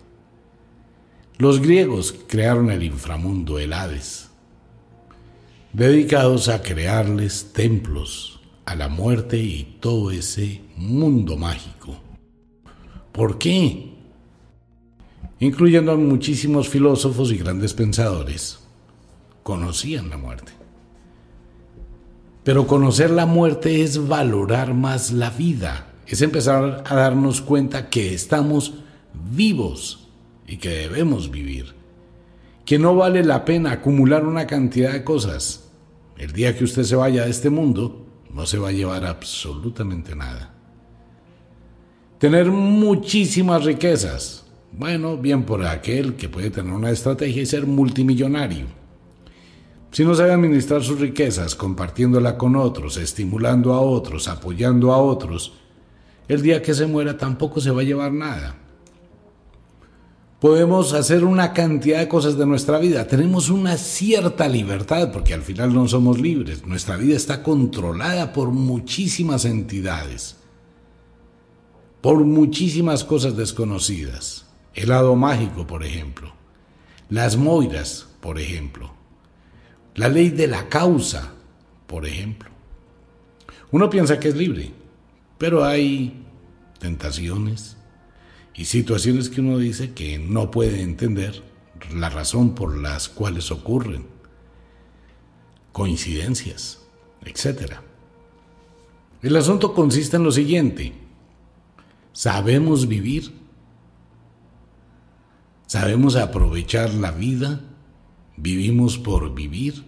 Los 1.38 1.62
griegos 1.62 2.15
crearon 2.27 2.72
el 2.72 2.84
inframundo, 2.84 3.58
el 3.58 3.74
Hades, 3.74 4.30
dedicados 5.74 6.50
a 6.50 6.62
crearles 6.62 7.54
templos 7.54 8.40
a 8.66 8.75
la 8.75 8.90
muerte 8.90 9.38
y 9.38 9.78
todo 9.80 10.12
ese 10.12 10.62
mundo 10.75 11.38
mágico. 11.38 12.00
¿Por 13.12 13.38
qué? 13.38 13.92
Incluyendo 15.40 15.92
a 15.92 15.98
muchísimos 15.98 16.70
filósofos 16.70 17.32
y 17.32 17.38
grandes 17.38 17.74
pensadores, 17.74 18.60
conocían 19.44 20.10
la 20.10 20.18
muerte. 20.18 20.51
Pero 22.44 22.68
conocer 22.68 23.10
la 23.10 23.25
muerte 23.25 23.82
es 23.82 24.08
valorar 24.08 24.74
más 24.74 25.12
la 25.12 25.30
vida, 25.30 25.88
es 26.08 26.22
empezar 26.22 26.84
a 26.86 26.96
darnos 26.96 27.42
cuenta 27.42 27.90
que 27.90 28.13
estamos 28.13 28.74
vivos 29.32 30.08
y 30.48 30.58
que 30.58 30.70
debemos 30.70 31.32
vivir, 31.32 31.74
que 32.72 32.80
no 32.80 32.96
vale 32.96 33.22
la 33.22 33.44
pena 33.44 33.74
acumular 33.74 34.25
una 34.25 34.48
cantidad 34.48 34.94
de 34.94 35.04
cosas. 35.04 35.70
El 36.18 36.32
día 36.32 36.58
que 36.58 36.63
usted 36.63 36.84
se 36.84 36.96
vaya 36.96 37.25
de 37.25 37.30
este 37.30 37.50
mundo, 37.50 38.06
no 38.34 38.46
se 38.46 38.58
va 38.58 38.70
a 38.70 38.72
llevar 38.72 39.04
absolutamente 39.04 40.16
nada. 40.16 40.54
Tener 42.18 42.50
muchísimas 42.50 43.66
riquezas. 43.66 44.46
Bueno, 44.72 45.18
bien 45.18 45.44
por 45.44 45.66
aquel 45.66 46.16
que 46.16 46.30
puede 46.30 46.50
tener 46.50 46.72
una 46.72 46.92
estrategia 46.92 47.42
y 47.42 47.46
ser 47.46 47.68
multimillonario 47.68 48.68
si 49.92 50.06
no 50.06 50.16
sabe 50.16 50.32
administrar 50.32 50.82
sus 50.82 51.01
riquezas, 51.01 51.56
compartiéndola 51.56 52.38
con 52.38 52.56
otros, 52.56 52.96
estimulando 52.96 53.74
a 53.74 53.82
otros, 53.82 54.30
apoyando 54.30 54.94
a 54.94 54.98
otros, 54.98 55.58
el 56.30 56.42
día 56.42 56.62
que 56.62 56.74
se 56.74 56.88
muera 56.88 57.18
tampoco 57.18 57.60
se 57.60 57.72
va 57.72 57.82
a 57.82 57.84
llevar 57.84 58.13
nada. 58.13 58.61
Podemos 60.41 60.91
hacer 60.91 61.24
una 61.24 61.53
cantidad 61.53 62.00
de 62.00 62.10
cosas 62.10 62.38
de 62.38 62.45
nuestra 62.45 62.79
vida. 62.79 63.07
Tenemos 63.07 63.50
una 63.50 63.77
cierta 63.77 64.50
libertad 64.50 65.13
porque 65.13 65.33
al 65.33 65.43
final 65.43 65.74
no 65.74 65.88
somos 65.88 66.19
libres. 66.19 66.65
Nuestra 66.65 66.98
vida 66.98 67.15
está 67.15 67.43
controlada 67.43 68.33
por 68.33 68.50
muchísimas 68.50 69.45
entidades, 69.45 70.36
por 72.01 72.25
muchísimas 72.25 73.05
cosas 73.05 73.38
desconocidas. 73.38 74.48
El 74.74 74.89
lado 74.89 75.15
mágico, 75.15 75.65
por 75.65 75.86
ejemplo. 75.86 76.33
Las 77.07 77.38
moiras, 77.38 78.07
por 78.19 78.38
ejemplo 78.38 78.91
la 79.95 80.10
ley 80.10 80.29
de 80.29 80.48
la 80.48 80.69
causa, 80.69 81.33
por 81.88 82.05
ejemplo. 82.05 82.50
Uno 83.71 83.89
piensa 83.89 84.19
que 84.19 84.29
es 84.29 84.36
libre, 84.36 84.71
pero 85.38 85.63
hay 85.63 86.25
tentaciones 86.79 87.77
y 88.55 88.65
situaciones 88.65 89.29
que 89.29 89.41
uno 89.41 89.58
dice 89.58 89.93
que 89.93 90.20
no 90.20 90.51
puede 90.51 90.81
entender 90.81 91.43
la 91.96 92.10
razón 92.10 92.53
por 92.55 92.77
las 92.77 93.10
cuales 93.10 93.51
ocurren, 93.51 94.05
coincidencias, 95.72 96.79
etc. 97.24 97.74
El 99.22 99.36
asunto 99.36 99.74
consiste 99.74 100.17
en 100.17 100.24
lo 100.24 100.31
siguiente, 100.31 100.93
sabemos 102.12 102.88
vivir, 102.88 103.34
sabemos 105.65 106.15
aprovechar 106.15 106.93
la 106.93 107.12
vida, 107.12 107.62
vivimos 108.38 108.98
por 108.98 109.34
vivir. 109.34 109.86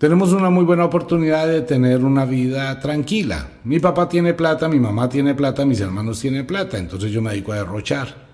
Tenemos 0.00 0.32
una 0.32 0.48
muy 0.48 0.64
buena 0.64 0.86
oportunidad 0.86 1.46
de 1.46 1.60
tener 1.60 2.02
una 2.06 2.24
vida 2.24 2.80
tranquila. 2.80 3.50
Mi 3.64 3.80
papá 3.80 4.08
tiene 4.08 4.32
plata, 4.32 4.66
mi 4.66 4.80
mamá 4.80 5.10
tiene 5.10 5.34
plata, 5.34 5.66
mis 5.66 5.78
hermanos 5.78 6.20
tienen 6.20 6.46
plata, 6.46 6.78
entonces 6.78 7.12
yo 7.12 7.20
me 7.20 7.32
dedico 7.32 7.52
a 7.52 7.56
derrochar. 7.56 8.30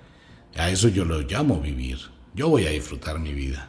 A 0.55 0.71
eso 0.71 0.87
yo 0.87 1.05
lo 1.05 1.23
llamo 1.23 1.61
vivir. 1.61 1.99
Yo 2.37 2.51
voy 2.51 2.67
a 2.67 2.71
disfrutar 2.71 3.19
mi 3.19 3.33
vida. 3.33 3.69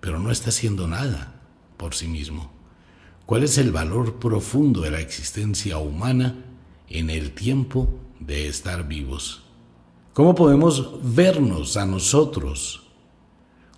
Pero 0.00 0.18
no 0.18 0.30
está 0.30 0.50
haciendo 0.50 0.86
nada 0.86 1.40
por 1.78 1.94
sí 1.94 2.06
mismo. 2.06 2.52
¿Cuál 3.24 3.44
es 3.44 3.56
el 3.56 3.72
valor 3.72 4.16
profundo 4.16 4.82
de 4.82 4.90
la 4.90 5.00
existencia 5.00 5.78
humana 5.78 6.36
en 6.90 7.08
el 7.08 7.30
tiempo 7.30 7.88
de 8.20 8.46
estar 8.46 8.86
vivos? 8.86 9.42
¿Cómo 10.12 10.34
podemos 10.34 10.98
vernos 11.02 11.78
a 11.78 11.86
nosotros 11.86 12.82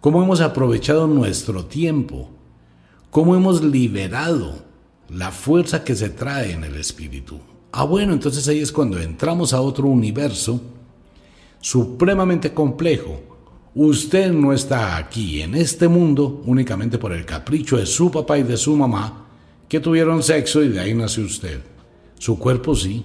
cómo 0.00 0.22
hemos 0.22 0.40
aprovechado 0.40 1.06
nuestro 1.06 1.66
tiempo, 1.66 2.30
cómo 3.10 3.34
hemos 3.34 3.62
liberado 3.62 4.64
la 5.08 5.30
fuerza 5.30 5.84
que 5.84 5.94
se 5.94 6.10
trae 6.10 6.52
en 6.52 6.64
el 6.64 6.76
espíritu. 6.76 7.38
Ah, 7.72 7.84
bueno, 7.84 8.12
entonces 8.12 8.46
ahí 8.48 8.60
es 8.60 8.72
cuando 8.72 8.98
entramos 8.98 9.52
a 9.52 9.60
otro 9.60 9.86
universo 9.86 10.60
supremamente 11.60 12.52
complejo. 12.52 13.20
Usted 13.74 14.32
no 14.32 14.52
está 14.52 14.96
aquí 14.96 15.42
en 15.42 15.54
este 15.54 15.86
mundo 15.86 16.42
únicamente 16.46 16.96
por 16.96 17.12
el 17.12 17.26
capricho 17.26 17.76
de 17.76 17.86
su 17.86 18.10
papá 18.10 18.38
y 18.38 18.42
de 18.42 18.56
su 18.56 18.74
mamá 18.74 19.26
que 19.68 19.80
tuvieron 19.80 20.22
sexo 20.22 20.62
y 20.62 20.68
de 20.68 20.80
ahí 20.80 20.94
nació 20.94 21.24
usted. 21.24 21.60
Su 22.18 22.38
cuerpo 22.38 22.74
sí. 22.74 23.04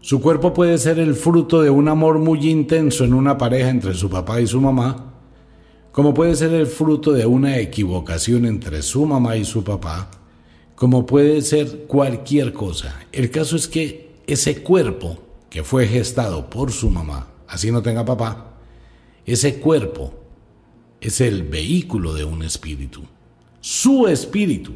Su 0.00 0.20
cuerpo 0.20 0.52
puede 0.52 0.78
ser 0.78 0.98
el 0.98 1.14
fruto 1.14 1.62
de 1.62 1.70
un 1.70 1.88
amor 1.88 2.18
muy 2.18 2.48
intenso 2.50 3.04
en 3.04 3.14
una 3.14 3.38
pareja 3.38 3.70
entre 3.70 3.94
su 3.94 4.08
papá 4.08 4.40
y 4.40 4.46
su 4.46 4.60
mamá, 4.60 5.07
como 5.98 6.14
puede 6.14 6.36
ser 6.36 6.52
el 6.52 6.68
fruto 6.68 7.10
de 7.10 7.26
una 7.26 7.58
equivocación 7.58 8.46
entre 8.46 8.82
su 8.82 9.04
mamá 9.04 9.36
y 9.36 9.44
su 9.44 9.64
papá, 9.64 10.08
como 10.76 11.04
puede 11.04 11.42
ser 11.42 11.86
cualquier 11.88 12.52
cosa. 12.52 13.00
El 13.10 13.32
caso 13.32 13.56
es 13.56 13.66
que 13.66 14.12
ese 14.24 14.62
cuerpo 14.62 15.18
que 15.50 15.64
fue 15.64 15.88
gestado 15.88 16.48
por 16.50 16.70
su 16.70 16.88
mamá, 16.88 17.32
así 17.48 17.72
no 17.72 17.82
tenga 17.82 18.04
papá, 18.04 18.60
ese 19.26 19.58
cuerpo 19.58 20.14
es 21.00 21.20
el 21.20 21.42
vehículo 21.42 22.14
de 22.14 22.22
un 22.22 22.44
espíritu, 22.44 23.02
su 23.60 24.06
espíritu. 24.06 24.74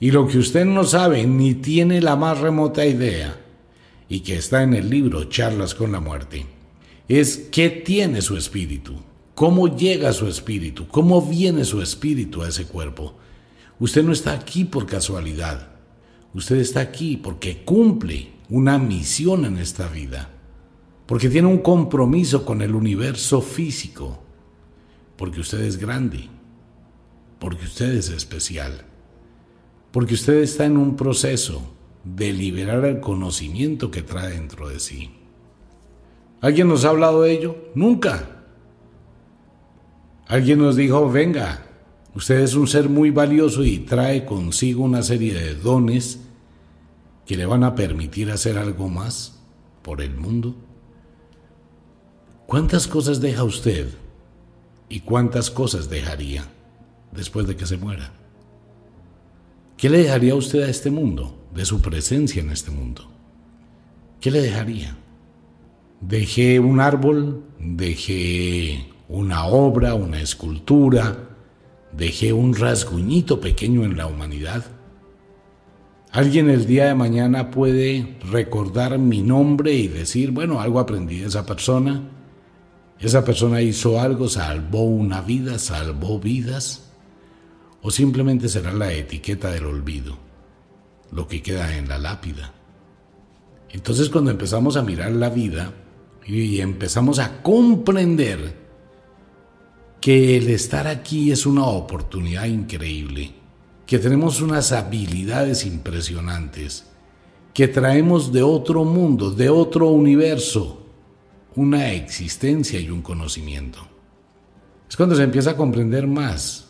Y 0.00 0.10
lo 0.10 0.26
que 0.26 0.38
usted 0.38 0.64
no 0.64 0.82
sabe 0.82 1.24
ni 1.24 1.54
tiene 1.54 2.00
la 2.00 2.16
más 2.16 2.40
remota 2.40 2.84
idea, 2.84 3.40
y 4.08 4.22
que 4.22 4.34
está 4.34 4.64
en 4.64 4.74
el 4.74 4.90
libro 4.90 5.22
Charlas 5.22 5.76
con 5.76 5.92
la 5.92 6.00
muerte, 6.00 6.46
es 7.06 7.48
qué 7.52 7.70
tiene 7.70 8.22
su 8.22 8.36
espíritu. 8.36 8.94
¿Cómo 9.34 9.74
llega 9.74 10.12
su 10.12 10.26
espíritu? 10.26 10.86
¿Cómo 10.88 11.22
viene 11.22 11.64
su 11.64 11.80
espíritu 11.80 12.42
a 12.42 12.48
ese 12.48 12.66
cuerpo? 12.66 13.14
Usted 13.78 14.04
no 14.04 14.12
está 14.12 14.32
aquí 14.32 14.64
por 14.64 14.86
casualidad. 14.86 15.68
Usted 16.34 16.56
está 16.56 16.80
aquí 16.80 17.16
porque 17.16 17.64
cumple 17.64 18.32
una 18.48 18.78
misión 18.78 19.44
en 19.44 19.58
esta 19.58 19.88
vida. 19.88 20.30
Porque 21.06 21.28
tiene 21.28 21.48
un 21.48 21.58
compromiso 21.58 22.44
con 22.44 22.62
el 22.62 22.74
universo 22.74 23.40
físico. 23.40 24.22
Porque 25.16 25.40
usted 25.40 25.60
es 25.62 25.78
grande. 25.78 26.28
Porque 27.38 27.64
usted 27.64 27.92
es 27.92 28.10
especial. 28.10 28.84
Porque 29.90 30.14
usted 30.14 30.34
está 30.42 30.64
en 30.64 30.76
un 30.76 30.96
proceso 30.96 31.74
de 32.04 32.32
liberar 32.32 32.84
el 32.84 33.00
conocimiento 33.00 33.90
que 33.90 34.02
trae 34.02 34.32
dentro 34.32 34.68
de 34.68 34.80
sí. 34.80 35.10
¿Alguien 36.40 36.68
nos 36.68 36.84
ha 36.84 36.90
hablado 36.90 37.22
de 37.22 37.32
ello? 37.32 37.56
Nunca. 37.74 38.41
Alguien 40.32 40.60
nos 40.60 40.76
dijo, 40.76 41.10
venga, 41.10 41.62
usted 42.14 42.40
es 42.40 42.54
un 42.54 42.66
ser 42.66 42.88
muy 42.88 43.10
valioso 43.10 43.64
y 43.64 43.80
trae 43.80 44.24
consigo 44.24 44.82
una 44.82 45.02
serie 45.02 45.34
de 45.34 45.54
dones 45.54 46.20
que 47.26 47.36
le 47.36 47.44
van 47.44 47.64
a 47.64 47.74
permitir 47.74 48.30
hacer 48.30 48.56
algo 48.56 48.88
más 48.88 49.38
por 49.82 50.00
el 50.00 50.16
mundo. 50.16 50.56
¿Cuántas 52.46 52.88
cosas 52.88 53.20
deja 53.20 53.44
usted 53.44 53.90
y 54.88 55.00
cuántas 55.00 55.50
cosas 55.50 55.90
dejaría 55.90 56.46
después 57.10 57.46
de 57.46 57.54
que 57.54 57.66
se 57.66 57.76
muera? 57.76 58.14
¿Qué 59.76 59.90
le 59.90 59.98
dejaría 59.98 60.34
usted 60.34 60.62
a 60.62 60.70
este 60.70 60.90
mundo, 60.90 61.38
de 61.54 61.66
su 61.66 61.82
presencia 61.82 62.40
en 62.40 62.48
este 62.48 62.70
mundo? 62.70 63.06
¿Qué 64.18 64.30
le 64.30 64.40
dejaría? 64.40 64.96
Dejé 66.00 66.58
un 66.58 66.80
árbol, 66.80 67.44
dejé 67.58 68.91
una 69.12 69.44
obra, 69.44 69.94
una 69.94 70.22
escultura, 70.22 71.28
dejé 71.92 72.32
un 72.32 72.54
rasguñito 72.54 73.40
pequeño 73.40 73.84
en 73.84 73.98
la 73.98 74.06
humanidad. 74.06 74.64
Alguien 76.10 76.48
el 76.48 76.64
día 76.64 76.86
de 76.86 76.94
mañana 76.94 77.50
puede 77.50 78.16
recordar 78.30 78.98
mi 78.98 79.20
nombre 79.20 79.74
y 79.74 79.88
decir, 79.88 80.30
bueno, 80.30 80.62
algo 80.62 80.80
aprendí 80.80 81.18
de 81.18 81.26
esa 81.26 81.44
persona. 81.44 82.08
Esa 83.00 83.22
persona 83.22 83.60
hizo 83.60 84.00
algo, 84.00 84.28
salvó 84.28 84.84
una 84.84 85.20
vida, 85.20 85.58
salvó 85.58 86.18
vidas. 86.18 86.90
O 87.82 87.90
simplemente 87.90 88.48
será 88.48 88.72
la 88.72 88.94
etiqueta 88.94 89.50
del 89.50 89.66
olvido, 89.66 90.16
lo 91.10 91.28
que 91.28 91.42
queda 91.42 91.76
en 91.76 91.86
la 91.86 91.98
lápida. 91.98 92.54
Entonces 93.68 94.08
cuando 94.08 94.30
empezamos 94.30 94.78
a 94.78 94.82
mirar 94.82 95.12
la 95.12 95.28
vida 95.28 95.74
y 96.26 96.60
empezamos 96.60 97.18
a 97.18 97.42
comprender 97.42 98.61
que 100.02 100.36
el 100.36 100.50
estar 100.50 100.88
aquí 100.88 101.30
es 101.30 101.46
una 101.46 101.64
oportunidad 101.64 102.46
increíble, 102.46 103.30
que 103.86 104.00
tenemos 104.00 104.40
unas 104.40 104.72
habilidades 104.72 105.64
impresionantes, 105.64 106.90
que 107.54 107.68
traemos 107.68 108.32
de 108.32 108.42
otro 108.42 108.82
mundo, 108.82 109.30
de 109.30 109.48
otro 109.48 109.90
universo, 109.90 110.84
una 111.54 111.92
existencia 111.92 112.80
y 112.80 112.90
un 112.90 113.00
conocimiento. 113.00 113.78
Es 114.90 114.96
cuando 114.96 115.14
se 115.14 115.22
empieza 115.22 115.52
a 115.52 115.56
comprender 115.56 116.08
más 116.08 116.68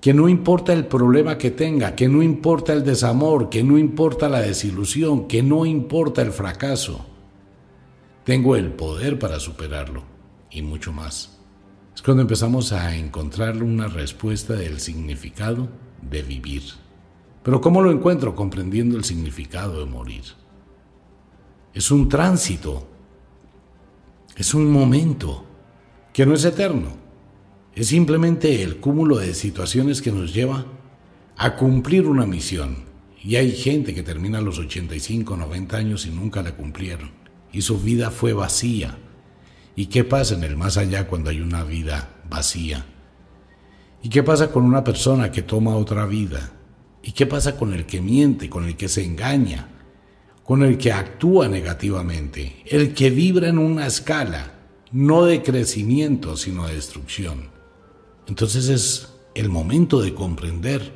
que 0.00 0.14
no 0.14 0.26
importa 0.26 0.72
el 0.72 0.86
problema 0.86 1.36
que 1.36 1.50
tenga, 1.50 1.94
que 1.94 2.08
no 2.08 2.22
importa 2.22 2.72
el 2.72 2.82
desamor, 2.82 3.50
que 3.50 3.62
no 3.62 3.76
importa 3.76 4.26
la 4.30 4.40
desilusión, 4.40 5.28
que 5.28 5.42
no 5.42 5.66
importa 5.66 6.22
el 6.22 6.32
fracaso, 6.32 7.04
tengo 8.24 8.56
el 8.56 8.72
poder 8.72 9.18
para 9.18 9.38
superarlo 9.38 10.02
y 10.50 10.62
mucho 10.62 10.94
más. 10.94 11.37
Es 11.98 12.02
cuando 12.02 12.22
empezamos 12.22 12.70
a 12.70 12.94
encontrar 12.94 13.60
una 13.60 13.88
respuesta 13.88 14.54
del 14.54 14.78
significado 14.78 15.68
de 16.00 16.22
vivir. 16.22 16.62
Pero 17.42 17.60
¿cómo 17.60 17.82
lo 17.82 17.90
encuentro? 17.90 18.36
Comprendiendo 18.36 18.96
el 18.96 19.02
significado 19.02 19.80
de 19.80 19.90
morir. 19.90 20.22
Es 21.74 21.90
un 21.90 22.08
tránsito. 22.08 22.86
Es 24.36 24.54
un 24.54 24.70
momento 24.70 25.44
que 26.12 26.24
no 26.24 26.34
es 26.34 26.44
eterno. 26.44 26.92
Es 27.74 27.88
simplemente 27.88 28.62
el 28.62 28.76
cúmulo 28.76 29.16
de 29.18 29.34
situaciones 29.34 30.00
que 30.00 30.12
nos 30.12 30.32
lleva 30.32 30.66
a 31.36 31.56
cumplir 31.56 32.06
una 32.06 32.26
misión. 32.26 32.76
Y 33.24 33.34
hay 33.34 33.50
gente 33.50 33.92
que 33.92 34.04
termina 34.04 34.38
a 34.38 34.42
los 34.42 34.60
85, 34.60 35.36
90 35.36 35.76
años 35.76 36.06
y 36.06 36.10
nunca 36.10 36.44
la 36.44 36.54
cumplieron. 36.54 37.10
Y 37.52 37.62
su 37.62 37.80
vida 37.80 38.12
fue 38.12 38.34
vacía 38.34 38.96
¿Y 39.78 39.86
qué 39.86 40.02
pasa 40.02 40.34
en 40.34 40.42
el 40.42 40.56
más 40.56 40.76
allá 40.76 41.06
cuando 41.06 41.30
hay 41.30 41.40
una 41.40 41.62
vida 41.62 42.16
vacía? 42.28 42.84
¿Y 44.02 44.08
qué 44.08 44.24
pasa 44.24 44.50
con 44.50 44.64
una 44.64 44.82
persona 44.82 45.30
que 45.30 45.42
toma 45.42 45.76
otra 45.76 46.04
vida? 46.04 46.50
¿Y 47.00 47.12
qué 47.12 47.26
pasa 47.26 47.56
con 47.56 47.72
el 47.72 47.86
que 47.86 48.00
miente, 48.00 48.50
con 48.50 48.64
el 48.64 48.76
que 48.76 48.88
se 48.88 49.04
engaña, 49.04 49.68
con 50.42 50.64
el 50.64 50.78
que 50.78 50.90
actúa 50.90 51.46
negativamente, 51.46 52.64
el 52.66 52.92
que 52.92 53.10
vibra 53.10 53.50
en 53.50 53.58
una 53.58 53.86
escala, 53.86 54.50
no 54.90 55.24
de 55.24 55.44
crecimiento, 55.44 56.36
sino 56.36 56.66
de 56.66 56.74
destrucción? 56.74 57.48
Entonces 58.26 58.68
es 58.68 59.14
el 59.36 59.48
momento 59.48 60.02
de 60.02 60.12
comprender. 60.12 60.92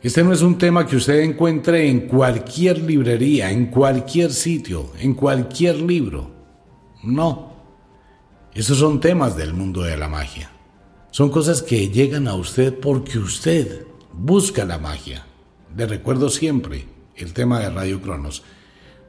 Este 0.00 0.24
no 0.24 0.32
es 0.32 0.40
un 0.40 0.56
tema 0.56 0.86
que 0.86 0.96
usted 0.96 1.20
encuentre 1.20 1.90
en 1.90 2.08
cualquier 2.08 2.78
librería, 2.78 3.50
en 3.50 3.66
cualquier 3.66 4.32
sitio, 4.32 4.90
en 5.00 5.12
cualquier 5.12 5.76
libro. 5.82 6.30
No. 7.04 7.55
Esos 8.56 8.78
son 8.78 9.00
temas 9.00 9.36
del 9.36 9.52
mundo 9.52 9.82
de 9.82 9.98
la 9.98 10.08
magia. 10.08 10.50
Son 11.10 11.28
cosas 11.28 11.60
que 11.60 11.90
llegan 11.90 12.26
a 12.26 12.32
usted 12.36 12.72
porque 12.80 13.18
usted 13.18 13.84
busca 14.14 14.64
la 14.64 14.78
magia. 14.78 15.26
Le 15.76 15.84
recuerdo 15.84 16.30
siempre 16.30 16.86
el 17.16 17.34
tema 17.34 17.60
de 17.60 17.68
Radio 17.68 18.00
Cronos. 18.00 18.44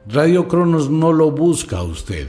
Radio 0.06 0.48
Cronos 0.48 0.90
no 0.90 1.14
lo 1.14 1.30
busca 1.30 1.78
a 1.78 1.82
usted. 1.82 2.28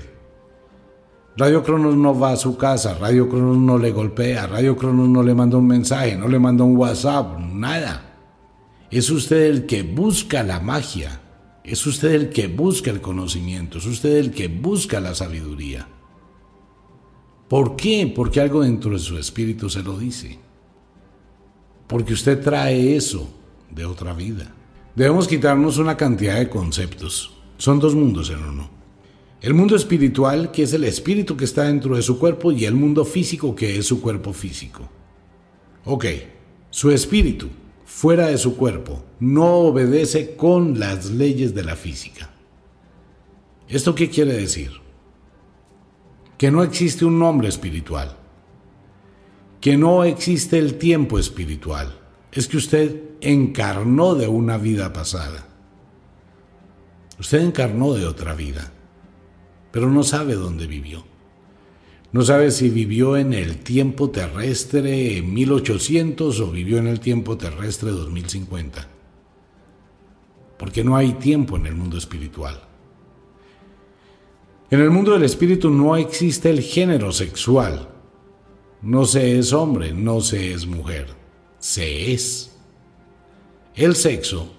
Radio 1.36 1.62
Cronos 1.62 1.97
no 1.97 2.17
va 2.17 2.32
a 2.32 2.38
su 2.38 2.55
casa, 2.55 2.93
Radio 2.93 3.27
Cronos 3.27 3.58
no 3.58 3.77
le 3.77 3.91
golpea, 3.91 4.47
Radio 4.47 4.77
Cronos 4.77 5.10
no 5.10 5.21
le 5.21 5.36
manda 5.36 5.58
un 5.58 5.67
mensaje, 5.67 6.15
no 6.15 6.29
le 6.29 6.39
manda 6.39 6.63
un 6.63 6.77
WhatsApp, 6.77 7.38
nada. 7.38 8.15
Es 8.89 9.10
usted 9.10 9.41
el 9.47 9.65
que 9.65 9.84
busca 9.84 10.41
la 10.41 10.62
magia, 10.62 11.19
es 11.65 11.86
usted 11.86 12.13
el 12.13 12.29
que 12.29 12.47
busca 12.47 12.89
el 12.91 13.01
conocimiento, 13.01 13.79
es 13.79 13.88
usted 13.88 14.15
el 14.15 14.32
que 14.32 14.47
busca 14.47 15.01
la 15.01 15.13
sabiduría. 15.13 15.86
¿Por 17.49 17.75
qué? 17.75 18.12
Porque 18.15 18.39
algo 18.39 18.62
dentro 18.62 18.91
de 18.91 18.99
su 18.99 19.17
espíritu 19.17 19.69
se 19.69 19.81
lo 19.81 19.97
dice. 19.97 20.38
Porque 21.88 22.13
usted 22.13 22.39
trae 22.41 22.95
eso 22.95 23.27
de 23.71 23.85
otra 23.85 24.13
vida. 24.13 24.53
Debemos 24.95 25.27
quitarnos 25.27 25.79
una 25.79 25.97
cantidad 25.97 26.38
de 26.38 26.47
conceptos. 26.47 27.33
Son 27.57 27.79
dos 27.79 27.95
mundos 27.95 28.29
en 28.29 28.43
uno. 28.43 28.69
El 29.41 29.55
mundo 29.55 29.75
espiritual, 29.75 30.51
que 30.51 30.63
es 30.63 30.73
el 30.73 30.83
espíritu 30.83 31.35
que 31.35 31.45
está 31.45 31.63
dentro 31.63 31.95
de 31.95 32.01
su 32.03 32.19
cuerpo, 32.19 32.51
y 32.51 32.65
el 32.65 32.75
mundo 32.75 33.03
físico, 33.03 33.55
que 33.55 33.77
es 33.77 33.88
su 33.88 33.99
cuerpo 33.99 34.31
físico. 34.31 34.88
Ok, 35.85 36.05
su 36.69 36.91
espíritu, 36.91 37.47
fuera 37.85 38.27
de 38.27 38.38
su 38.38 38.55
cuerpo, 38.57 39.03
no 39.19 39.55
obedece 39.55 40.35
con 40.35 40.79
las 40.79 41.09
leyes 41.09 41.55
de 41.55 41.63
la 41.63 41.75
física. 41.75 42.29
¿Esto 43.67 43.95
qué 43.95 44.09
quiere 44.09 44.33
decir? 44.33 44.71
Que 46.39 46.52
no 46.52 46.63
existe 46.63 47.04
un 47.04 47.19
nombre 47.19 47.49
espiritual, 47.49 48.15
que 49.60 49.75
no 49.75 50.06
existe 50.06 50.58
el 50.58 50.75
tiempo 50.75 51.19
espiritual. 51.19 51.99
Es 52.32 52.47
que 52.47 52.56
usted 52.56 53.02
encarnó 53.19 54.15
de 54.15 54.30
una 54.30 54.58
vida 54.58 54.93
pasada. 54.93 55.45
Usted 57.19 57.41
encarnó 57.41 57.93
de 57.93 58.06
otra 58.06 58.36
vida, 58.36 58.71
pero 59.71 59.89
no 59.89 60.02
sabe 60.04 60.36
dónde 60.36 60.65
vivió. 60.65 61.04
No 62.13 62.21
sabe 62.21 62.52
si 62.52 62.69
vivió 62.69 63.17
en 63.17 63.34
el 63.34 63.58
tiempo 63.58 64.10
terrestre 64.10 65.21
1800 65.21 66.39
o 66.39 66.52
vivió 66.52 66.78
en 66.78 66.88
el 66.88 67.02
tiempo 67.02 67.38
terrestre 67.38 67.91
2050. 67.91 68.88
Porque 70.58 70.86
no 70.86 70.95
hay 70.95 71.12
tiempo 71.15 71.58
en 71.58 71.65
el 71.65 71.75
mundo 71.75 71.97
espiritual. 71.97 72.68
En 74.71 74.82
el 74.82 74.91
mundo 74.91 75.13
del 75.13 75.23
espíritu 75.23 75.71
no 75.71 75.95
existe 75.95 76.49
el 76.51 76.62
género 76.62 77.12
sexual. 77.12 77.89
No 78.84 79.05
se 79.05 79.39
es 79.39 79.51
hombre, 79.51 79.93
no 79.93 80.21
se 80.21 80.53
es 80.53 80.67
mujer, 80.67 81.08
se 81.58 82.13
es. 82.13 82.55
El 83.75 83.95
sexo 83.95 84.53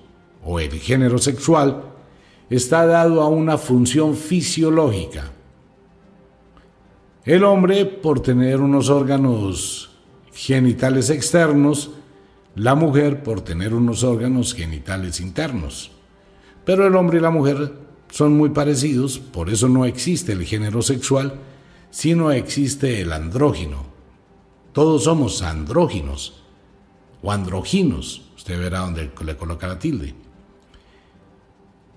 o 0.45 0.59
el 0.59 0.73
género 0.81 1.19
sexual 1.19 1.85
está 2.49 2.87
dado 2.87 3.23
a 3.23 3.29
una 3.29 3.57
función 3.57 4.17
fisiológica. 4.17 5.31
El 7.25 7.45
hombre 7.45 7.85
por 7.85 8.21
tener 8.21 8.61
unos 8.61 8.91
órganos 8.91 9.97
genitales 10.33 11.11
externos, 11.11 11.93
la 12.57 12.75
mujer 12.75 13.23
por 13.23 13.43
tener 13.43 13.75
unos 13.75 14.03
órganos 14.03 14.55
genitales 14.55 15.21
internos. 15.21 15.93
Pero 16.65 16.87
el 16.87 16.97
hombre 16.97 17.19
y 17.19 17.21
la 17.21 17.31
mujer 17.31 17.90
son 18.11 18.37
muy 18.37 18.51
parecidos, 18.51 19.19
por 19.19 19.51
eso 19.51 19.69
no 19.69 19.85
existe 19.85 20.33
el 20.33 20.45
género 20.45 20.83
sexual, 20.83 21.35
sino 21.91 22.33
existe 22.33 23.01
el 23.01 23.13
andrógino. 23.13 23.85
Todos 24.73 25.05
somos 25.05 25.43
andróginos 25.43 26.43
o 27.23 27.33
androginos, 27.33 28.31
usted 28.37 28.59
verá 28.59 28.81
dónde 28.81 29.11
le 29.25 29.37
coloca 29.37 29.67
la 29.67 29.79
tilde. 29.79 30.15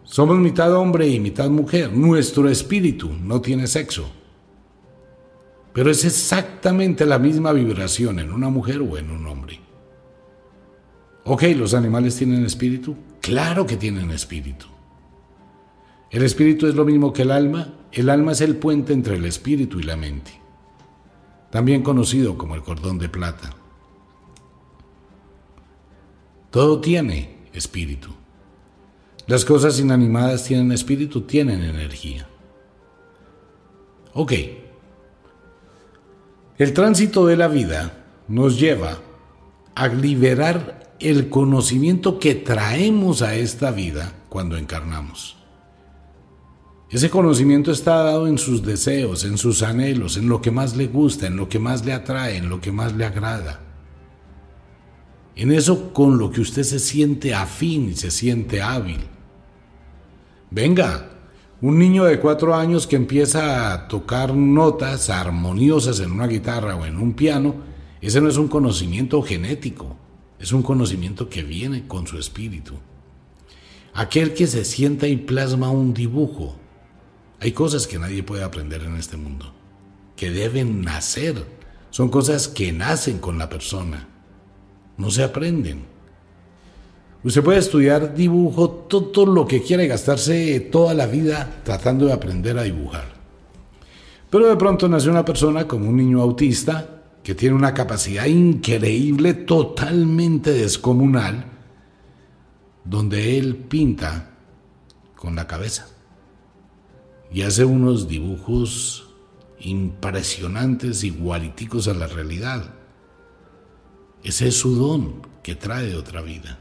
Somos 0.03 0.37
mitad 0.37 0.75
hombre 0.75 1.07
y 1.07 1.19
mitad 1.19 1.49
mujer, 1.49 1.91
nuestro 1.93 2.49
espíritu 2.49 3.11
no 3.21 3.41
tiene 3.41 3.67
sexo, 3.67 4.11
pero 5.73 5.89
es 5.89 6.05
exactamente 6.05 7.05
la 7.05 7.17
misma 7.17 7.51
vibración 7.51 8.19
en 8.19 8.31
una 8.31 8.49
mujer 8.49 8.79
o 8.81 8.97
en 8.97 9.09
un 9.09 9.25
hombre. 9.25 9.59
Ok, 11.25 11.43
¿los 11.55 11.73
animales 11.73 12.17
tienen 12.17 12.45
espíritu? 12.45 12.95
Claro 13.21 13.65
que 13.65 13.77
tienen 13.77 14.11
espíritu. 14.11 14.72
El 16.13 16.21
espíritu 16.21 16.67
es 16.67 16.75
lo 16.75 16.85
mismo 16.85 17.11
que 17.11 17.23
el 17.23 17.31
alma. 17.31 17.73
El 17.91 18.07
alma 18.07 18.33
es 18.33 18.41
el 18.41 18.55
puente 18.55 18.93
entre 18.93 19.15
el 19.15 19.25
espíritu 19.25 19.79
y 19.79 19.83
la 19.83 19.95
mente, 19.95 20.31
también 21.49 21.81
conocido 21.81 22.37
como 22.37 22.53
el 22.53 22.61
cordón 22.61 22.99
de 22.99 23.09
plata. 23.09 23.49
Todo 26.51 26.79
tiene 26.79 27.47
espíritu. 27.51 28.09
Las 29.25 29.43
cosas 29.43 29.79
inanimadas 29.79 30.43
tienen 30.43 30.71
espíritu, 30.71 31.21
tienen 31.21 31.63
energía. 31.63 32.27
Ok. 34.13 34.33
El 36.59 36.73
tránsito 36.73 37.25
de 37.25 37.37
la 37.37 37.47
vida 37.47 38.05
nos 38.27 38.59
lleva 38.59 38.99
a 39.73 39.87
liberar 39.87 40.95
el 40.99 41.29
conocimiento 41.29 42.19
que 42.19 42.35
traemos 42.35 43.23
a 43.23 43.33
esta 43.33 43.71
vida 43.71 44.13
cuando 44.29 44.57
encarnamos. 44.57 45.42
Ese 46.89 47.09
conocimiento 47.09 47.71
está 47.71 48.03
dado 48.03 48.27
en 48.27 48.37
sus 48.37 48.63
deseos, 48.63 49.23
en 49.23 49.37
sus 49.37 49.63
anhelos, 49.63 50.17
en 50.17 50.29
lo 50.29 50.41
que 50.41 50.51
más 50.51 50.75
le 50.75 50.87
gusta, 50.87 51.27
en 51.27 51.37
lo 51.37 51.49
que 51.49 51.59
más 51.59 51.85
le 51.85 51.93
atrae, 51.93 52.37
en 52.37 52.49
lo 52.49 52.61
que 52.61 52.71
más 52.71 52.93
le 52.93 53.05
agrada. 53.05 53.61
En 55.35 55.51
eso 55.51 55.91
con 55.91 56.19
lo 56.19 56.29
que 56.29 56.41
usted 56.41 56.63
se 56.63 56.79
siente 56.79 57.33
afín 57.33 57.89
y 57.89 57.95
se 57.95 58.11
siente 58.11 58.61
hábil. 58.61 58.99
Venga, 60.51 61.09
un 61.61 61.79
niño 61.79 62.03
de 62.03 62.19
cuatro 62.19 62.53
años 62.53 62.85
que 62.85 62.95
empieza 62.95 63.73
a 63.73 63.87
tocar 63.87 64.35
notas 64.35 65.09
armoniosas 65.09 65.99
en 66.01 66.11
una 66.11 66.27
guitarra 66.27 66.75
o 66.75 66.85
en 66.85 66.97
un 66.97 67.13
piano, 67.13 67.55
ese 68.01 68.19
no 68.19 68.27
es 68.27 68.37
un 68.37 68.49
conocimiento 68.49 69.21
genético, 69.21 69.95
es 70.37 70.51
un 70.51 70.61
conocimiento 70.61 71.29
que 71.29 71.41
viene 71.41 71.87
con 71.87 72.05
su 72.05 72.19
espíritu. 72.19 72.73
Aquel 73.93 74.33
que 74.33 74.45
se 74.45 74.65
sienta 74.65 75.07
y 75.07 75.15
plasma 75.15 75.69
un 75.69 75.93
dibujo. 75.93 76.59
Hay 77.43 77.51
cosas 77.51 77.87
que 77.87 77.99
nadie 77.99 78.23
puede 78.23 78.41
aprender 78.41 78.83
en 78.83 78.95
este 78.95 79.17
mundo, 79.17 79.53
que 80.15 80.31
deben 80.31 80.81
nacer. 80.81 81.43
Son 81.89 82.07
cosas 82.07 82.47
que 82.47 82.71
nacen 82.71 83.19
con 83.19 83.37
la 83.37 83.49
persona, 83.49 84.07
no 84.95 85.11
se 85.11 85.25
aprenden. 85.25 85.83
Usted 87.21 87.43
puede 87.43 87.59
estudiar 87.59 88.15
dibujo 88.15 88.69
todo 88.69 89.25
lo 89.25 89.45
que 89.45 89.61
quiera 89.61 89.83
y 89.83 89.89
gastarse 89.89 90.57
toda 90.61 90.93
la 90.93 91.05
vida 91.05 91.59
tratando 91.65 92.05
de 92.05 92.13
aprender 92.13 92.57
a 92.57 92.63
dibujar. 92.63 93.11
Pero 94.29 94.47
de 94.47 94.55
pronto 94.55 94.87
nace 94.87 95.09
una 95.09 95.25
persona 95.25 95.67
como 95.67 95.89
un 95.89 95.97
niño 95.97 96.21
autista 96.21 97.03
que 97.21 97.35
tiene 97.35 97.55
una 97.55 97.73
capacidad 97.73 98.25
increíble, 98.25 99.33
totalmente 99.33 100.53
descomunal, 100.53 101.43
donde 102.85 103.37
él 103.37 103.57
pinta 103.57 104.29
con 105.17 105.35
la 105.35 105.45
cabeza 105.45 105.92
y 107.33 107.41
hace 107.41 107.65
unos 107.65 108.07
dibujos 108.07 109.09
impresionantes, 109.59 111.03
igualiticos 111.03 111.87
a 111.87 111.93
la 111.93 112.07
realidad. 112.07 112.73
Ese 114.23 114.49
es 114.49 114.55
su 114.55 114.75
don 114.75 115.27
que 115.41 115.55
trae 115.55 115.87
de 115.87 115.95
otra 115.95 116.21
vida 116.21 116.59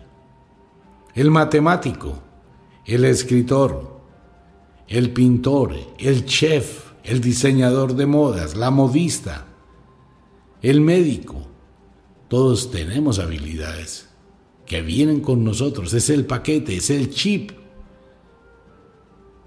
el 1.15 1.31
matemático, 1.31 2.23
el 2.87 3.05
escritor, 3.05 4.01
el 4.89 5.13
pintor, 5.13 5.75
el 5.99 6.25
chef, 6.25 6.93
el 7.05 7.21
diseñador 7.21 7.95
de 7.95 8.07
modas, 8.07 8.57
la 8.57 8.71
modista, 8.71 9.47
el 10.63 10.81
médico. 10.81 11.49
Todos 12.29 12.71
tenemos 12.71 13.19
habilidades 13.19 14.09
que 14.65 14.81
vienen 14.81 15.21
con 15.21 15.45
nosotros, 15.45 15.93
es 15.93 16.09
el 16.09 16.25
paquete, 16.25 16.77
es 16.77 16.89
el 16.91 17.11
chip. 17.11 17.53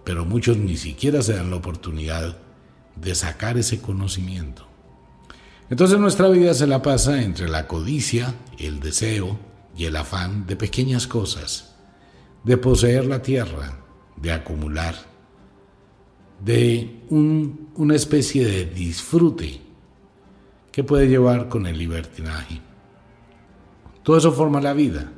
Pero 0.06 0.24
muchos 0.24 0.56
ni 0.56 0.78
siquiera 0.78 1.22
se 1.22 1.34
dan 1.34 1.50
la 1.50 1.58
oportunidad 1.58 2.38
de 2.96 3.14
sacar 3.16 3.58
ese 3.58 3.82
conocimiento. 3.82 4.66
Entonces 5.70 6.00
nuestra 6.00 6.30
vida 6.30 6.54
se 6.54 6.68
la 6.68 6.82
pasa 6.82 7.22
entre 7.22 7.50
la 7.50 7.68
codicia, 7.68 8.36
el 8.58 8.80
deseo, 8.80 9.38
y 9.76 9.86
el 9.86 9.96
afán 9.96 10.46
de 10.46 10.56
pequeñas 10.56 11.06
cosas, 11.08 11.76
de 12.44 12.58
poseer 12.58 13.06
la 13.06 13.22
tierra, 13.22 13.80
de 14.16 14.32
acumular, 14.32 14.96
de 16.40 17.02
una 17.10 17.96
especie 17.96 18.46
de 18.46 18.66
disfrute 18.66 19.62
que 20.72 20.84
puede 20.84 21.08
llevar 21.08 21.50
con 21.50 21.68
el 21.68 21.78
libertinaje. 21.78 22.62
Todo 24.04 24.18
eso 24.18 24.32
forma 24.32 24.62
la 24.62 24.74
vida. 24.74 25.12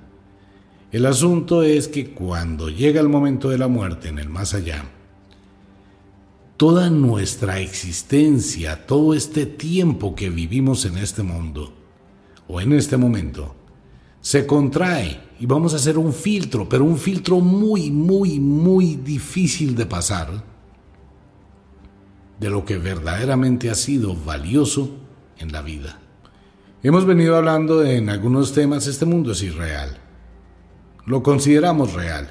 El 0.91 1.06
asunto 1.06 1.63
es 1.63 1.89
que 1.89 2.12
cuando 2.12 2.69
llega 2.69 3.02
el 3.02 3.10
momento 3.10 3.50
de 3.50 3.58
la 3.58 3.67
muerte 3.67 4.08
en 4.08 4.19
el 4.19 4.30
más 4.30 4.54
allá, 4.54 4.86
toda 6.56 6.89
nuestra 6.89 7.60
existencia, 7.60 8.88
todo 8.88 9.13
este 9.13 9.45
tiempo 9.45 10.15
que 10.15 10.30
vivimos 10.30 10.86
en 10.86 10.97
este 10.97 11.23
mundo 11.23 11.73
o 12.47 12.62
en 12.62 12.71
este 12.71 12.95
momento, 12.95 13.54
se 14.21 14.47
contrae 14.47 15.19
y 15.39 15.45
vamos 15.45 15.73
a 15.73 15.76
hacer 15.76 15.97
un 15.97 16.13
filtro, 16.13 16.69
pero 16.69 16.86
un 16.86 16.97
filtro 16.97 17.41
muy, 17.41 17.91
muy, 17.91 18.39
muy 18.39 18.95
difícil 18.95 19.76
de 19.76 19.86
pasar 19.86 20.41
de 22.39 22.50
lo 22.50 22.63
que 22.63 22.78
verdaderamente 22.78 23.69
ha 23.69 23.76
sido 23.76 24.15
valioso 24.15 24.89
en 25.38 25.52
la 25.52 25.62
vida. 25.62 26.00
Hemos 26.82 27.06
venido 27.06 27.36
hablando 27.36 27.84
en 27.84 28.10
algunos 28.10 28.54
temas, 28.54 28.88
este 28.88 29.06
mundo 29.06 29.34
es 29.34 29.43
irreal. 29.43 30.07
Lo 31.08 31.24
consideramos 31.24 31.93
real. 31.93 32.30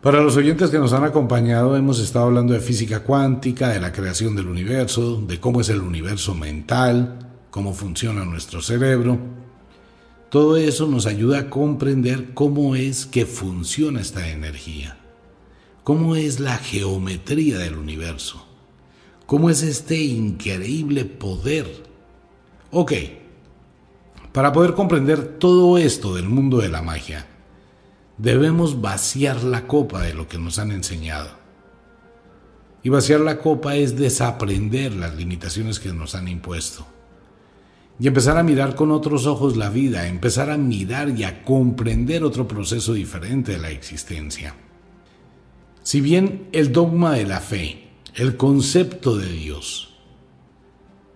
Para 0.00 0.22
los 0.22 0.34
oyentes 0.36 0.70
que 0.70 0.78
nos 0.78 0.94
han 0.94 1.04
acompañado, 1.04 1.76
hemos 1.76 2.00
estado 2.00 2.24
hablando 2.24 2.54
de 2.54 2.60
física 2.60 3.00
cuántica, 3.00 3.68
de 3.68 3.80
la 3.80 3.92
creación 3.92 4.34
del 4.34 4.46
universo, 4.46 5.20
de 5.20 5.38
cómo 5.38 5.60
es 5.60 5.68
el 5.68 5.82
universo 5.82 6.34
mental, 6.34 7.18
cómo 7.50 7.74
funciona 7.74 8.24
nuestro 8.24 8.62
cerebro, 8.62 9.18
todo 10.30 10.56
eso 10.56 10.86
nos 10.86 11.04
ayuda 11.04 11.40
a 11.40 11.50
comprender 11.50 12.32
cómo 12.32 12.76
es 12.76 13.04
que 13.04 13.26
funciona 13.26 14.00
esta 14.00 14.30
energía, 14.30 14.96
cómo 15.84 16.16
es 16.16 16.40
la 16.40 16.56
geometría 16.56 17.58
del 17.58 17.76
universo, 17.76 18.46
cómo 19.26 19.50
es 19.50 19.62
este 19.62 19.96
increíble 20.00 21.04
poder. 21.04 21.66
Ok, 22.70 22.92
para 24.36 24.52
poder 24.52 24.74
comprender 24.74 25.38
todo 25.38 25.78
esto 25.78 26.14
del 26.14 26.28
mundo 26.28 26.58
de 26.58 26.68
la 26.68 26.82
magia, 26.82 27.24
debemos 28.18 28.82
vaciar 28.82 29.42
la 29.42 29.66
copa 29.66 30.02
de 30.02 30.12
lo 30.12 30.28
que 30.28 30.36
nos 30.36 30.58
han 30.58 30.72
enseñado. 30.72 31.30
Y 32.82 32.90
vaciar 32.90 33.20
la 33.20 33.38
copa 33.38 33.76
es 33.76 33.96
desaprender 33.96 34.92
las 34.92 35.16
limitaciones 35.16 35.80
que 35.80 35.90
nos 35.94 36.14
han 36.14 36.28
impuesto 36.28 36.86
y 37.98 38.08
empezar 38.08 38.36
a 38.36 38.42
mirar 38.42 38.74
con 38.74 38.90
otros 38.90 39.24
ojos 39.24 39.56
la 39.56 39.70
vida, 39.70 40.06
empezar 40.06 40.50
a 40.50 40.58
mirar 40.58 41.18
y 41.18 41.24
a 41.24 41.42
comprender 41.42 42.22
otro 42.22 42.46
proceso 42.46 42.92
diferente 42.92 43.52
de 43.52 43.58
la 43.58 43.70
existencia. 43.70 44.54
Si 45.82 46.02
bien 46.02 46.50
el 46.52 46.72
dogma 46.72 47.14
de 47.14 47.24
la 47.24 47.40
fe, 47.40 47.88
el 48.14 48.36
concepto 48.36 49.16
de 49.16 49.32
Dios, 49.32 49.85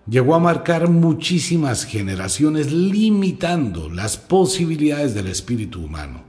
llegó 0.07 0.35
a 0.35 0.39
marcar 0.39 0.89
muchísimas 0.89 1.85
generaciones 1.85 2.71
limitando 2.71 3.89
las 3.89 4.17
posibilidades 4.17 5.13
del 5.13 5.27
espíritu 5.27 5.83
humano. 5.83 6.23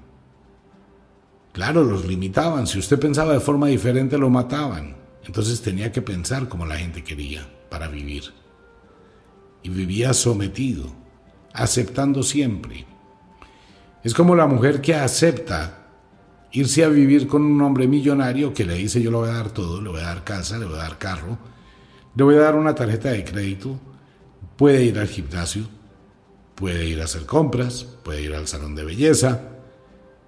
Claro, 1.53 1.85
los 1.85 2.07
limitaban, 2.07 2.67
si 2.67 2.79
usted 2.79 2.99
pensaba 2.99 3.35
de 3.35 3.41
forma 3.41 3.67
diferente 3.67 4.17
lo 4.17 4.31
mataban, 4.31 4.97
entonces 5.27 5.61
tenía 5.61 5.93
que 5.93 6.03
pensar 6.03 6.49
como 6.49 6.67
la 6.67 6.77
gente 6.77 7.05
quería 7.05 7.47
para 7.69 7.89
vivir 7.89 8.25
y 9.63 9.69
vivía 9.69 10.13
sometido, 10.13 10.91
aceptando 11.53 12.23
siempre. 12.23 12.87
Es 14.03 14.15
como 14.15 14.35
la 14.35 14.47
mujer 14.47 14.81
que 14.81 14.95
acepta 14.95 15.79
irse 16.51 16.85
a 16.85 16.89
vivir 16.89 17.27
con 17.27 17.43
un 17.43 17.61
hombre 17.63 17.87
millonario 17.87 18.53
que 18.53 18.65
le 18.65 18.75
dice 18.75 19.01
yo 19.01 19.11
le 19.11 19.17
voy 19.19 19.29
a 19.29 19.35
dar 19.35 19.51
todo, 19.51 19.81
le 19.81 19.89
voy 19.89 20.01
a 20.01 20.07
dar 20.07 20.25
casa, 20.25 20.59
le 20.59 20.67
voy 20.67 20.75
a 20.75 20.83
dar 20.83 20.99
carro, 20.99 21.39
le 22.15 22.25
voy 22.25 22.35
a 22.35 22.41
dar 22.41 22.55
una 22.55 22.75
tarjeta 22.75 23.11
de 23.11 23.25
crédito, 23.25 23.79
puede 24.57 24.85
ir 24.85 24.99
al 24.99 25.09
gimnasio, 25.09 25.65
puede 26.55 26.87
ir 26.87 27.01
a 27.01 27.05
hacer 27.05 27.25
compras, 27.25 27.85
puede 28.03 28.23
ir 28.23 28.35
al 28.35 28.47
salón 28.47 28.75
de 28.75 28.85
belleza, 28.85 29.41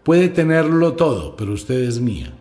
puede 0.02 0.28
tenerlo 0.28 0.94
todo, 0.94 1.36
pero 1.36 1.52
usted 1.52 1.82
es 1.82 2.00
mía. 2.00 2.32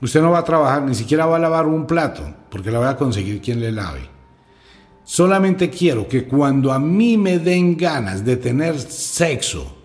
Usted 0.00 0.20
no 0.20 0.32
va 0.32 0.40
a 0.40 0.44
trabajar, 0.44 0.82
ni 0.82 0.94
siquiera 0.94 1.26
va 1.26 1.36
a 1.36 1.40
lavar 1.40 1.66
un 1.66 1.86
plato, 1.86 2.22
porque 2.50 2.70
la 2.70 2.78
voy 2.78 2.88
a 2.88 2.96
conseguir 2.96 3.40
quien 3.40 3.60
le 3.60 3.72
lave. 3.72 4.08
Solamente 5.04 5.70
quiero 5.70 6.08
que 6.08 6.26
cuando 6.26 6.72
a 6.72 6.78
mí 6.78 7.16
me 7.16 7.38
den 7.38 7.76
ganas 7.76 8.24
de 8.24 8.36
tener 8.36 8.78
sexo, 8.78 9.76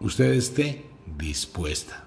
usted 0.00 0.32
esté 0.32 0.86
dispuesta 1.16 2.04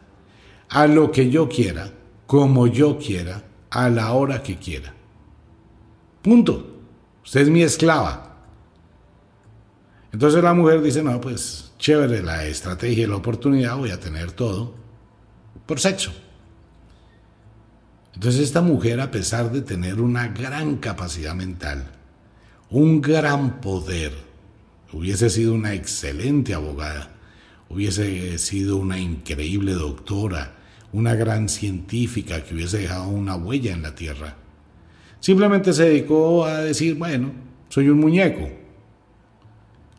a 0.70 0.88
lo 0.88 1.12
que 1.12 1.30
yo 1.30 1.50
quiera, 1.50 1.92
como 2.26 2.68
yo 2.68 2.98
quiera, 2.98 3.44
a 3.72 3.90
la 3.90 4.12
hora 4.12 4.44
que 4.44 4.58
quiera. 4.58 4.94
Punto. 6.22 6.68
Usted 7.24 7.42
es 7.42 7.50
mi 7.50 7.64
esclava. 7.64 8.38
Entonces 10.12 10.44
la 10.44 10.54
mujer 10.54 10.82
dice, 10.82 11.02
no, 11.02 11.20
pues 11.22 11.72
chévere 11.80 12.22
la 12.22 12.46
estrategia 12.46 13.06
y 13.06 13.08
la 13.08 13.16
oportunidad, 13.16 13.78
voy 13.78 13.92
a 13.92 14.00
tener 14.00 14.34
todo 14.34 14.76
por 15.66 15.80
sexo. 15.80 16.12
Entonces 18.14 18.42
esta 18.42 18.62
mujer, 18.62 19.00
a 19.00 19.10
pesar 19.10 19.52
de 19.52 19.62
tener 19.62 20.02
una 20.02 20.28
gran 20.28 20.78
capacidad 20.78 21.34
mental, 21.34 21.92
un 22.70 23.02
gran 23.02 23.62
poder, 23.62 24.14
hubiese 24.92 25.30
sido 25.30 25.54
una 25.54 25.74
excelente 25.74 26.54
abogada, 26.54 27.14
hubiese 27.70 28.38
sido 28.38 28.78
una 28.78 29.00
increíble 29.00 29.74
doctora, 29.74 30.58
una 30.94 31.16
gran 31.16 31.50
científica 31.50 32.44
que 32.44 32.54
hubiese 32.54 32.80
dejado 32.80 33.08
una 33.10 33.36
huella 33.36 33.74
en 33.74 33.82
la 33.82 33.96
Tierra. 33.96 34.36
Simplemente 35.20 35.72
se 35.74 35.86
dedicó 35.86 36.46
a 36.46 36.62
decir, 36.62 36.96
bueno, 36.96 37.32
soy 37.70 37.90
un 37.90 38.00
muñeco. 38.00 38.50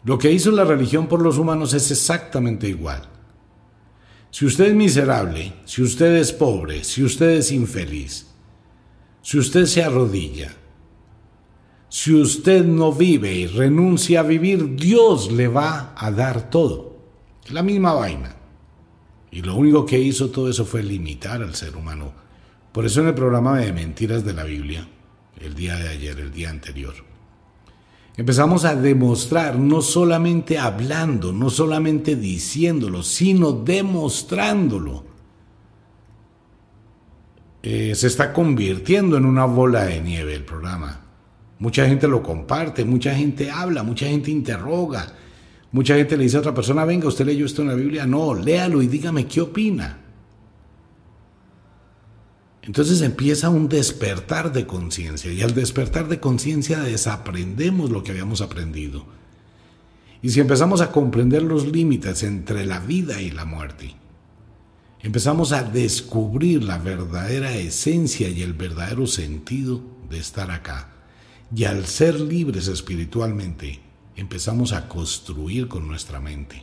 Lo 0.05 0.19
que 0.19 0.33
hizo 0.33 0.51
la 0.51 0.65
religión 0.65 1.07
por 1.07 1.23
los 1.23 1.39
humanos 1.39 1.73
es 1.75 1.91
exactamente 1.91 2.69
igual. 2.69 3.09
Si 4.31 4.47
usted 4.47 4.67
es 4.67 4.75
miserable, 4.75 5.53
si 5.65 5.83
usted 5.83 6.17
es 6.17 6.33
pobre, 6.33 6.85
si 6.85 7.05
usted 7.05 7.31
es 7.31 7.53
infeliz, 7.53 8.27
si 9.23 9.39
usted 9.39 9.67
se 9.67 9.83
arrodilla, 9.83 10.53
si 11.89 12.15
usted 12.15 12.65
no 12.65 12.93
vive 12.93 13.33
y 13.33 13.47
renuncia 13.47 14.21
a 14.21 14.23
vivir, 14.25 14.75
Dios 14.77 15.31
le 15.31 15.49
va 15.49 15.93
a 15.95 16.11
dar 16.11 16.49
todo. 16.49 16.97
La 17.51 17.63
misma 17.63 17.93
vaina. 17.93 18.42
Y 19.33 19.43
lo 19.43 19.57
único 19.57 19.85
que 19.85 19.99
hizo 19.99 20.31
todo 20.31 20.49
eso 20.49 20.65
fue 20.65 20.85
limitar 20.85 21.43
al 21.43 21.57
ser 21.57 21.77
humano. 21.77 22.13
Por 22.71 22.87
eso 22.87 23.01
en 23.01 23.09
el 23.09 23.15
programa 23.15 23.59
de 23.59 23.73
mentiras 23.73 24.25
de 24.25 24.35
la 24.35 24.45
Biblia, 24.45 24.87
el 25.41 25.55
día 25.55 25.75
de 25.77 25.89
ayer, 25.89 26.21
el 26.21 26.31
día 26.31 26.51
anterior, 26.51 26.95
Empezamos 28.15 28.67
a 28.67 28.75
demostrar, 28.75 29.59
no 29.59 29.81
solamente 29.81 30.59
hablando, 30.59 31.33
no 31.33 31.49
solamente 31.49 32.15
diciéndolo, 32.15 33.03
sino 33.03 33.53
demostrándolo. 33.53 35.05
Eh, 37.63 37.95
se 37.95 38.09
está 38.09 38.35
convirtiendo 38.35 39.17
en 39.17 39.25
una 39.25 39.47
bola 39.47 39.85
de 39.85 40.03
nieve 40.03 40.35
el 40.35 40.45
programa. 40.45 41.01
Mucha 41.59 41.87
gente 41.87 42.07
lo 42.07 42.23
comparte, 42.23 42.85
mucha 42.85 43.15
gente 43.15 43.51
habla, 43.51 43.83
mucha 43.83 44.07
gente 44.07 44.31
interroga, 44.31 45.15
mucha 45.73 45.97
gente 45.97 46.17
le 46.17 46.25
dice 46.25 46.37
a 46.37 46.41
otra 46.41 46.55
persona, 46.55 46.85
venga, 46.85 47.09
usted 47.09 47.27
leyó 47.27 47.47
esto 47.47 47.63
en 47.63 47.69
la 47.69 47.75
Biblia, 47.75 48.07
no, 48.07 48.35
léalo 48.35 48.83
y 48.83 48.87
dígame 48.87 49.27
qué 49.27 49.41
opina. 49.41 49.99
Entonces 52.63 53.03
empieza 53.03 53.49
un 53.49 53.69
despertar 53.69 54.53
de 54.53 54.67
conciencia 54.67 55.33
y 55.33 55.43
al 55.43 55.53
despertar 55.53 56.09
de 56.09 56.21
conciencia 56.21 56.79
desaprendemos 56.79 57.91
lo 57.91 58.05
que 58.05 58.13
habíamos 58.13 58.41
aprendido. 58.41 59.05
Y 60.23 60.31
si 60.31 60.39
empezamos 60.39 60.81
a 60.81 60.93
comprender 60.93 61.43
los 61.43 61.67
límites 61.67 62.23
entre 62.23 62.65
la 62.65 62.79
vida 62.79 63.21
y 63.21 63.33
la 63.33 63.45
muerte, 63.45 63.97
empezamos 65.01 65.51
a 65.53 65.65
descubrir 65.65 66.63
la 66.63 66.79
verdadera 66.79 67.57
esencia 67.57 68.29
y 68.29 68.43
el 68.43 68.53
verdadero 68.53 69.09
sentido 69.09 69.83
de 70.09 70.19
estar 70.19 70.53
acá. 70.53 70.91
Y 71.55 71.65
al 71.65 71.87
ser 71.87 72.21
libres 72.21 72.69
espiritualmente, 72.69 73.81
empezamos 74.17 74.73
a 74.73 74.89
construir 74.89 75.69
con 75.69 75.87
nuestra 75.87 76.21
mente. 76.21 76.63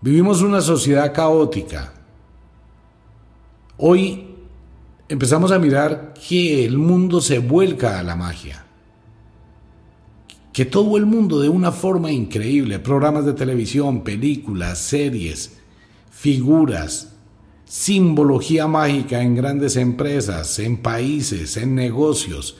Vivimos 0.00 0.42
una 0.42 0.60
sociedad 0.60 1.12
caótica, 1.12 1.92
Hoy 3.84 4.26
empezamos 5.08 5.50
a 5.50 5.58
mirar 5.58 6.14
que 6.14 6.64
el 6.64 6.78
mundo 6.78 7.20
se 7.20 7.40
vuelca 7.40 7.98
a 7.98 8.04
la 8.04 8.14
magia. 8.14 8.64
Que 10.52 10.64
todo 10.64 10.96
el 10.96 11.04
mundo 11.04 11.40
de 11.40 11.48
una 11.48 11.72
forma 11.72 12.12
increíble, 12.12 12.78
programas 12.78 13.24
de 13.24 13.32
televisión, 13.32 14.04
películas, 14.04 14.78
series, 14.78 15.58
figuras, 16.12 17.14
simbología 17.64 18.68
mágica 18.68 19.20
en 19.20 19.34
grandes 19.34 19.76
empresas, 19.76 20.60
en 20.60 20.76
países, 20.76 21.56
en 21.56 21.74
negocios. 21.74 22.58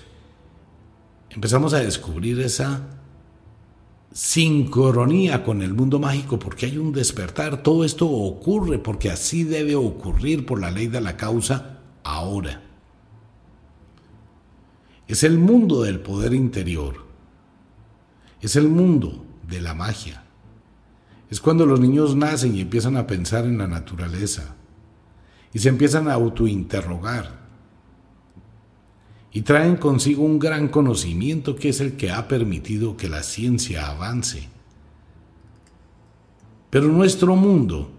Empezamos 1.31 1.73
a 1.73 1.79
descubrir 1.79 2.41
esa 2.41 3.02
sincronía 4.13 5.43
con 5.43 5.63
el 5.63 5.73
mundo 5.73 5.99
mágico 5.99 6.39
porque 6.39 6.67
hay 6.67 6.79
un 6.79 6.93
despertar. 6.93 7.63
Todo 7.63 7.85
esto 7.85 8.09
ocurre 8.09 8.79
porque 8.79 9.11
así 9.11 9.45
debe 9.45 9.75
ocurrir 9.75 10.47
por 10.47 10.61
la 10.61 10.71
ley 10.71 10.87
de 10.87 11.01
la 11.01 11.17
causa 11.17 11.81
ahora. 12.05 12.63
Es 15.09 15.25
el 15.25 15.39
mundo 15.39 15.83
del 15.83 16.01
poder 16.01 16.35
interior. 16.35 17.07
Es 18.41 18.57
el 18.57 18.69
mundo 18.69 19.25
de 19.49 19.61
la 19.61 19.75
magia. 19.75 20.25
Es 21.31 21.41
cuando 21.41 21.65
los 21.65 21.81
niños 21.81 22.15
nacen 22.15 22.55
y 22.55 22.61
empiezan 22.61 22.97
a 22.97 23.07
pensar 23.07 23.47
en 23.47 23.59
la 23.59 23.67
naturaleza 23.67 24.55
y 25.53 25.59
se 25.59 25.69
empiezan 25.69 26.09
a 26.09 26.15
autointerrogar 26.15 27.42
y 29.33 29.43
traen 29.43 29.77
consigo 29.77 30.25
un 30.25 30.39
gran 30.39 30.69
conocimiento 30.69 31.57
que 31.57 31.71
es 31.71 31.81
el 31.81 31.97
que 31.97 32.11
ha 32.11 32.29
permitido 32.29 32.97
que 32.97 33.09
la 33.09 33.23
ciencia 33.23 33.89
avance. 33.89 34.49
Pero 36.69 36.89
nuestro 36.89 37.35
mundo 37.35 37.91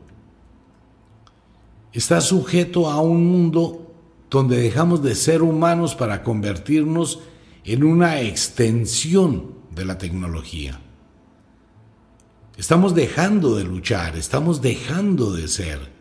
está 1.91 2.21
sujeto 2.21 2.89
a 2.89 3.01
un 3.01 3.25
mundo 3.25 3.93
donde 4.29 4.57
dejamos 4.57 5.03
de 5.03 5.15
ser 5.15 5.41
humanos 5.41 5.95
para 5.95 6.23
convertirnos 6.23 7.19
en 7.63 7.83
una 7.83 8.21
extensión 8.21 9.53
de 9.71 9.85
la 9.85 9.97
tecnología. 9.97 10.79
Estamos 12.57 12.93
dejando 12.93 13.55
de 13.55 13.63
luchar, 13.63 14.15
estamos 14.15 14.61
dejando 14.61 15.31
de 15.31 15.47
ser. 15.47 15.92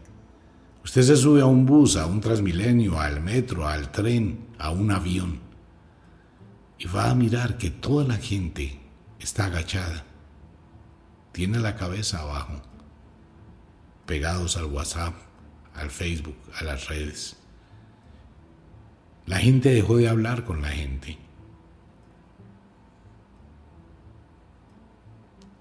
Usted 0.85 1.03
se 1.03 1.17
sube 1.17 1.41
a 1.41 1.47
un 1.47 1.65
bus, 1.65 1.97
a 1.97 2.07
un 2.07 2.21
transmilenio, 2.21 3.01
al 3.01 3.21
metro, 3.21 3.69
al 3.69 3.93
tren, 3.93 4.49
a 4.59 4.71
un 4.71 4.91
avión 4.91 5.53
y 6.83 6.89
va 6.89 7.11
a 7.11 7.15
mirar 7.15 7.59
que 7.59 7.71
toda 7.71 8.05
la 8.05 8.17
gente 8.17 8.81
está 9.21 9.45
agachada, 9.45 10.05
tiene 11.31 11.61
la 11.61 11.77
cabeza 11.77 12.19
abajo, 12.19 12.61
pegados 14.05 14.57
al 14.57 14.65
WhatsApp, 14.65 15.15
al 15.77 15.91
Facebook, 15.91 16.35
a 16.59 16.65
las 16.65 16.89
redes. 16.89 17.37
La 19.27 19.39
gente 19.39 19.73
dejó 19.73 19.97
de 19.97 20.09
hablar 20.09 20.45
con 20.45 20.61
la 20.61 20.71
gente. 20.71 21.19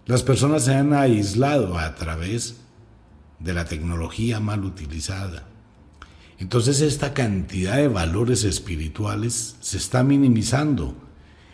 Las 0.08 0.24
personas 0.24 0.66
se 0.66 0.74
han 0.74 0.92
aislado 0.92 1.78
a 1.78 1.94
través 1.94 2.61
de 3.44 3.54
la 3.54 3.66
tecnología 3.66 4.40
mal 4.40 4.64
utilizada. 4.64 5.48
Entonces 6.40 6.82
esta 6.82 7.14
cantidad 7.14 7.78
de 7.78 7.88
valores 7.88 8.44
espirituales 8.44 9.56
se 9.60 9.78
está 9.78 10.04
minimizando. 10.04 10.96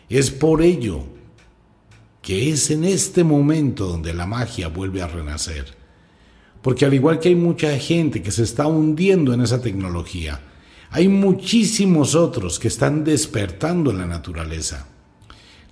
Es 0.10 0.32
por 0.32 0.62
ello 0.62 1.06
que 2.22 2.50
es 2.50 2.72
en 2.72 2.84
este 2.84 3.24
momento 3.24 3.88
donde 3.88 4.14
la 4.14 4.26
magia 4.26 4.70
vuelve 4.70 5.02
a 5.02 5.08
renacer. 5.08 5.76
Porque 6.62 6.86
al 6.86 6.94
igual 6.94 7.20
que 7.20 7.30
hay 7.30 7.36
mucha 7.36 7.78
gente 7.78 8.22
que 8.22 8.32
se 8.32 8.44
está 8.44 8.68
hundiendo 8.68 9.34
en 9.34 9.42
esa 9.42 9.62
tecnología, 9.62 10.42
hay 10.90 11.08
muchísimos 11.08 12.16
otros 12.16 12.60
que 12.60 12.68
están 12.68 13.04
despertando 13.04 13.92
en 13.92 13.98
la 13.98 14.06
naturaleza. 14.06 14.88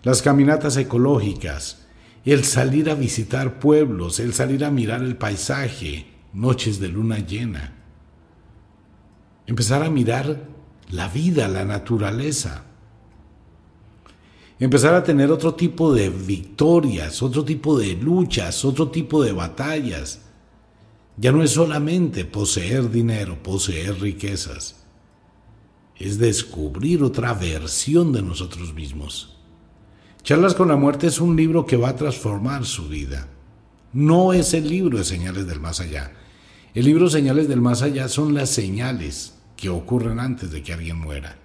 Las 0.04 0.22
caminatas 0.22 0.78
ecológicas, 0.78 1.85
el 2.34 2.44
salir 2.44 2.90
a 2.90 2.96
visitar 2.96 3.60
pueblos, 3.60 4.20
el 4.20 4.34
salir 4.34 4.66
a 4.66 4.72
mirar 4.72 5.04
el 5.04 5.16
paisaje, 5.16 6.08
noches 6.34 6.80
de 6.80 6.88
luna 6.88 7.20
llena. 7.20 7.76
Empezar 9.46 9.84
a 9.84 9.92
mirar 9.92 10.48
la 10.90 11.08
vida, 11.08 11.48
la 11.48 11.66
naturaleza. 11.66 12.66
Empezar 14.58 14.96
a 14.96 15.04
tener 15.04 15.32
otro 15.32 15.54
tipo 15.54 15.94
de 15.94 16.10
victorias, 16.10 17.22
otro 17.22 17.46
tipo 17.46 17.78
de 17.78 17.94
luchas, 17.94 18.66
otro 18.66 18.90
tipo 18.90 19.24
de 19.24 19.32
batallas. 19.32 20.22
Ya 21.18 21.32
no 21.32 21.44
es 21.44 21.52
solamente 21.52 22.26
poseer 22.26 22.90
dinero, 22.90 23.42
poseer 23.44 24.02
riquezas. 24.02 24.84
Es 25.96 26.18
descubrir 26.18 27.04
otra 27.04 27.34
versión 27.34 28.12
de 28.12 28.22
nosotros 28.22 28.74
mismos. 28.74 29.38
Charlas 30.26 30.56
con 30.56 30.70
la 30.70 30.76
muerte 30.76 31.06
es 31.06 31.22
un 31.22 31.36
libro 31.36 31.68
que 31.68 31.78
va 31.78 31.90
a 31.90 31.96
transformar 31.96 32.66
su 32.66 32.90
vida. 32.90 33.28
No 33.94 34.34
es 34.34 34.56
el 34.56 34.68
libro 34.68 34.98
de 34.98 35.04
señales 35.04 35.46
del 35.46 35.60
más 35.60 35.80
allá. 35.80 36.14
El 36.74 36.86
libro 36.86 37.12
Señales 37.12 37.48
del 37.48 37.62
Más 37.62 37.84
Allá 37.84 38.08
son 38.08 38.34
las 38.34 38.50
señales 38.50 39.36
que 39.56 39.70
ocurren 39.70 40.20
antes 40.20 40.50
de 40.50 40.64
que 40.64 40.74
alguien 40.74 40.98
muera. 40.98 41.38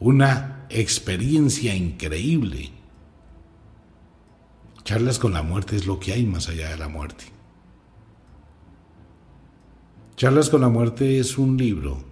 Una 0.00 0.66
experiencia 0.70 1.72
increíble. 1.76 2.72
Charlas 4.82 5.20
con 5.20 5.32
la 5.32 5.44
muerte 5.44 5.76
es 5.76 5.86
lo 5.86 6.00
que 6.00 6.12
hay 6.12 6.26
más 6.26 6.48
allá 6.48 6.68
de 6.70 6.78
la 6.78 6.88
muerte. 6.88 7.26
Charlas 10.16 10.50
con 10.50 10.62
la 10.62 10.68
muerte 10.68 11.20
es 11.20 11.38
un 11.38 11.56
libro 11.56 12.02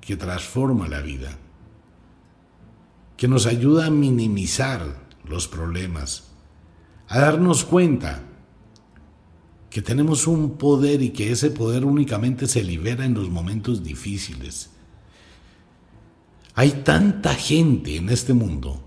que 0.00 0.16
transforma 0.16 0.86
la 0.86 1.00
vida, 1.00 1.36
que 3.16 3.26
nos 3.26 3.46
ayuda 3.46 3.86
a 3.86 3.90
minimizar 3.90 5.01
los 5.32 5.48
problemas, 5.48 6.28
a 7.08 7.20
darnos 7.20 7.64
cuenta 7.64 8.22
que 9.70 9.80
tenemos 9.80 10.26
un 10.26 10.58
poder 10.58 11.00
y 11.00 11.10
que 11.10 11.32
ese 11.32 11.50
poder 11.50 11.86
únicamente 11.86 12.46
se 12.46 12.62
libera 12.62 13.06
en 13.06 13.14
los 13.14 13.30
momentos 13.30 13.82
difíciles. 13.82 14.70
Hay 16.54 16.70
tanta 16.84 17.34
gente 17.34 17.96
en 17.96 18.10
este 18.10 18.34
mundo 18.34 18.84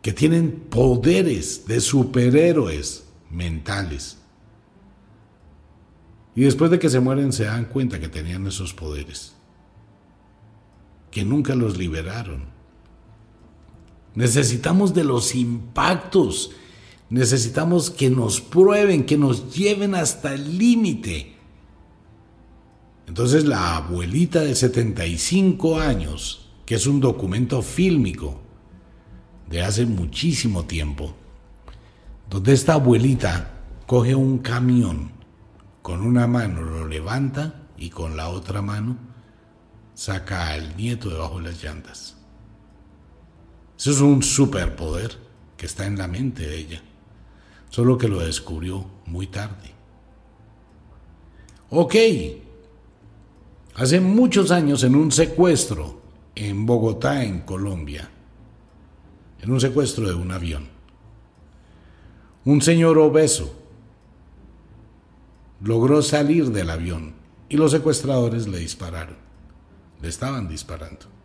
que 0.00 0.12
tienen 0.12 0.52
poderes 0.70 1.66
de 1.66 1.80
superhéroes 1.80 3.04
mentales. 3.28 4.18
Y 6.36 6.42
después 6.42 6.70
de 6.70 6.78
que 6.78 6.88
se 6.90 7.00
mueren 7.00 7.32
se 7.32 7.44
dan 7.44 7.64
cuenta 7.64 7.98
que 7.98 8.08
tenían 8.08 8.46
esos 8.46 8.72
poderes, 8.72 9.34
que 11.10 11.24
nunca 11.24 11.56
los 11.56 11.76
liberaron. 11.76 12.51
Necesitamos 14.14 14.92
de 14.94 15.04
los 15.04 15.34
impactos, 15.34 16.50
necesitamos 17.08 17.90
que 17.90 18.10
nos 18.10 18.40
prueben, 18.40 19.04
que 19.04 19.16
nos 19.16 19.54
lleven 19.54 19.94
hasta 19.94 20.34
el 20.34 20.58
límite. 20.58 21.36
Entonces 23.06 23.44
la 23.44 23.76
abuelita 23.76 24.40
de 24.40 24.54
75 24.54 25.80
años, 25.80 26.50
que 26.66 26.74
es 26.74 26.86
un 26.86 27.00
documento 27.00 27.62
fílmico, 27.62 28.40
de 29.48 29.62
hace 29.62 29.84
muchísimo 29.86 30.64
tiempo, 30.64 31.14
donde 32.30 32.52
esta 32.52 32.74
abuelita 32.74 33.60
coge 33.86 34.14
un 34.14 34.38
camión, 34.38 35.12
con 35.82 36.00
una 36.00 36.26
mano 36.26 36.62
lo 36.62 36.86
levanta 36.86 37.66
y 37.76 37.90
con 37.90 38.16
la 38.16 38.28
otra 38.28 38.62
mano 38.62 38.96
saca 39.94 40.48
al 40.48 40.76
nieto 40.76 41.10
debajo 41.10 41.38
de 41.38 41.50
las 41.50 41.62
llantas. 41.62 42.21
Eso 43.82 43.90
es 43.90 44.00
un 44.00 44.22
superpoder 44.22 45.10
que 45.56 45.66
está 45.66 45.86
en 45.86 45.98
la 45.98 46.06
mente 46.06 46.46
de 46.46 46.56
ella, 46.56 46.80
solo 47.68 47.98
que 47.98 48.06
lo 48.06 48.20
descubrió 48.20 48.86
muy 49.06 49.26
tarde. 49.26 49.72
Ok, 51.68 51.96
hace 53.74 53.98
muchos 53.98 54.52
años 54.52 54.84
en 54.84 54.94
un 54.94 55.10
secuestro 55.10 56.00
en 56.36 56.64
Bogotá, 56.64 57.24
en 57.24 57.40
Colombia, 57.40 58.08
en 59.40 59.50
un 59.50 59.60
secuestro 59.60 60.06
de 60.06 60.14
un 60.14 60.30
avión. 60.30 60.68
Un 62.44 62.62
señor 62.62 62.98
obeso 62.98 63.52
logró 65.60 66.02
salir 66.02 66.52
del 66.52 66.70
avión 66.70 67.14
y 67.48 67.56
los 67.56 67.72
secuestradores 67.72 68.46
le 68.46 68.58
dispararon. 68.58 69.16
Le 70.00 70.08
estaban 70.08 70.46
disparando. 70.46 71.21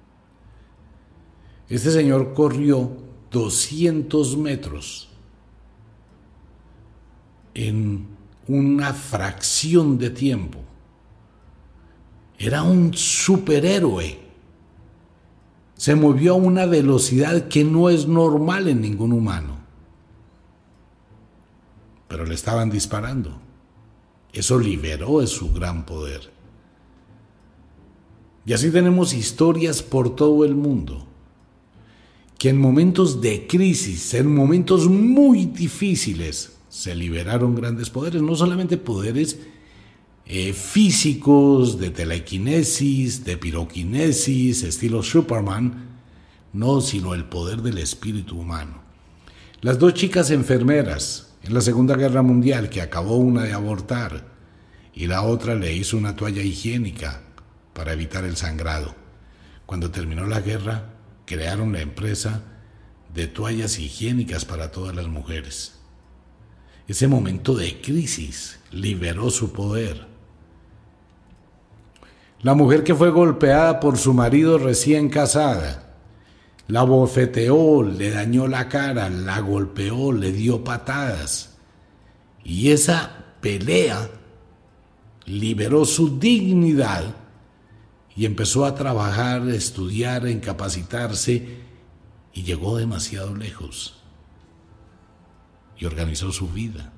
Este 1.69 1.91
señor 1.91 2.33
corrió 2.33 2.91
200 3.31 4.37
metros 4.37 5.09
en 7.53 8.07
una 8.47 8.93
fracción 8.93 9.97
de 9.97 10.09
tiempo. 10.09 10.59
Era 12.37 12.63
un 12.63 12.93
superhéroe 12.93 14.27
se 15.77 15.93
movió 15.93 16.33
a 16.33 16.37
una 16.37 16.65
velocidad 16.65 17.47
que 17.47 17.63
no 17.63 17.89
es 17.89 18.07
normal 18.07 18.67
en 18.67 18.81
ningún 18.81 19.13
humano. 19.13 19.57
Pero 22.07 22.25
le 22.25 22.33
estaban 22.33 22.71
disparando. 22.71 23.39
Eso 24.33 24.57
liberó 24.57 25.25
su 25.27 25.53
gran 25.53 25.85
poder. 25.85 26.33
Y 28.45 28.53
así 28.53 28.71
tenemos 28.71 29.13
historias 29.13 29.83
por 29.83 30.15
todo 30.15 30.45
el 30.45 30.55
mundo, 30.55 31.05
que 32.37 32.49
en 32.49 32.59
momentos 32.59 33.21
de 33.21 33.47
crisis, 33.47 34.13
en 34.13 34.33
momentos 34.33 34.87
muy 34.87 35.45
difíciles, 35.45 36.53
se 36.69 36.93
liberaron 36.93 37.55
grandes 37.55 37.89
poderes, 37.89 38.21
no 38.21 38.35
solamente 38.35 38.77
poderes 38.77 39.39
eh, 40.25 40.53
físicos, 40.53 41.79
de 41.79 41.89
telequinesis, 41.89 43.23
de 43.23 43.37
piroquinesis, 43.37 44.63
estilo 44.63 45.01
Superman, 45.01 45.87
no, 46.53 46.81
sino 46.81 47.13
el 47.13 47.25
poder 47.25 47.61
del 47.61 47.79
espíritu 47.79 48.39
humano. 48.39 48.81
Las 49.61 49.79
dos 49.79 49.95
chicas 49.95 50.29
enfermeras 50.29 51.33
en 51.43 51.53
la 51.53 51.61
Segunda 51.61 51.95
Guerra 51.95 52.21
Mundial, 52.21 52.69
que 52.69 52.81
acabó 52.81 53.17
una 53.17 53.43
de 53.43 53.53
abortar 53.53 54.27
y 54.93 55.07
la 55.07 55.23
otra 55.23 55.55
le 55.55 55.73
hizo 55.73 55.97
una 55.97 56.15
toalla 56.15 56.41
higiénica 56.41 57.21
para 57.73 57.93
evitar 57.93 58.25
el 58.25 58.35
sangrado. 58.35 58.95
Cuando 59.65 59.91
terminó 59.91 60.27
la 60.27 60.41
guerra, 60.41 60.96
crearon 61.27 61.73
la 61.73 61.81
empresa 61.81 62.41
de 63.13 63.27
toallas 63.27 63.77
higiénicas 63.77 64.45
para 64.45 64.71
todas 64.71 64.95
las 64.95 65.07
mujeres. 65.07 65.79
Ese 66.87 67.07
momento 67.07 67.53
de 67.53 67.79
crisis 67.79 68.59
liberó 68.71 69.29
su 69.29 69.53
poder 69.53 70.07
la 72.41 72.53
mujer 72.53 72.83
que 72.83 72.93
fue 72.93 73.09
golpeada 73.09 73.79
por 73.79 73.97
su 73.97 74.13
marido 74.13 74.59
recién 74.59 75.09
casada. 75.09 75.95
La 76.67 76.83
bofeteó, 76.83 77.81
le 77.81 78.11
dañó 78.11 78.47
la 78.47 78.69
cara, 78.69 79.09
la 79.09 79.39
golpeó, 79.39 80.11
le 80.11 80.31
dio 80.31 80.63
patadas. 80.63 81.57
Y 82.43 82.71
esa 82.71 83.25
pelea 83.41 84.09
liberó 85.25 85.85
su 85.85 86.19
dignidad 86.19 87.15
y 88.17 88.25
empezó 88.25 88.65
a 88.65 88.73
trabajar, 88.73 89.47
estudiar, 89.47 90.25
en 90.25 90.39
capacitarse 90.39 91.59
y 92.33 92.41
llegó 92.41 92.75
demasiado 92.75 93.35
lejos. 93.35 94.01
Y 95.77 95.85
organizó 95.85 96.31
su 96.31 96.47
vida. 96.49 96.91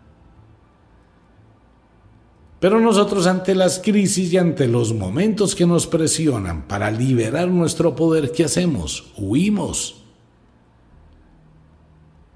Pero 2.61 2.79
nosotros 2.79 3.27
ante 3.27 3.53
las 3.53 3.79
crisis 3.79 4.31
y 4.31 4.37
ante 4.37 4.69
los 4.69 4.93
momentos 4.93 5.55
que 5.55 5.65
nos 5.65 5.87
presionan 5.87 6.67
para 6.67 6.89
liberar 6.89 7.49
nuestro 7.49 7.97
poder, 7.97 8.31
¿qué 8.31 8.45
hacemos? 8.45 9.11
Huimos. 9.17 10.03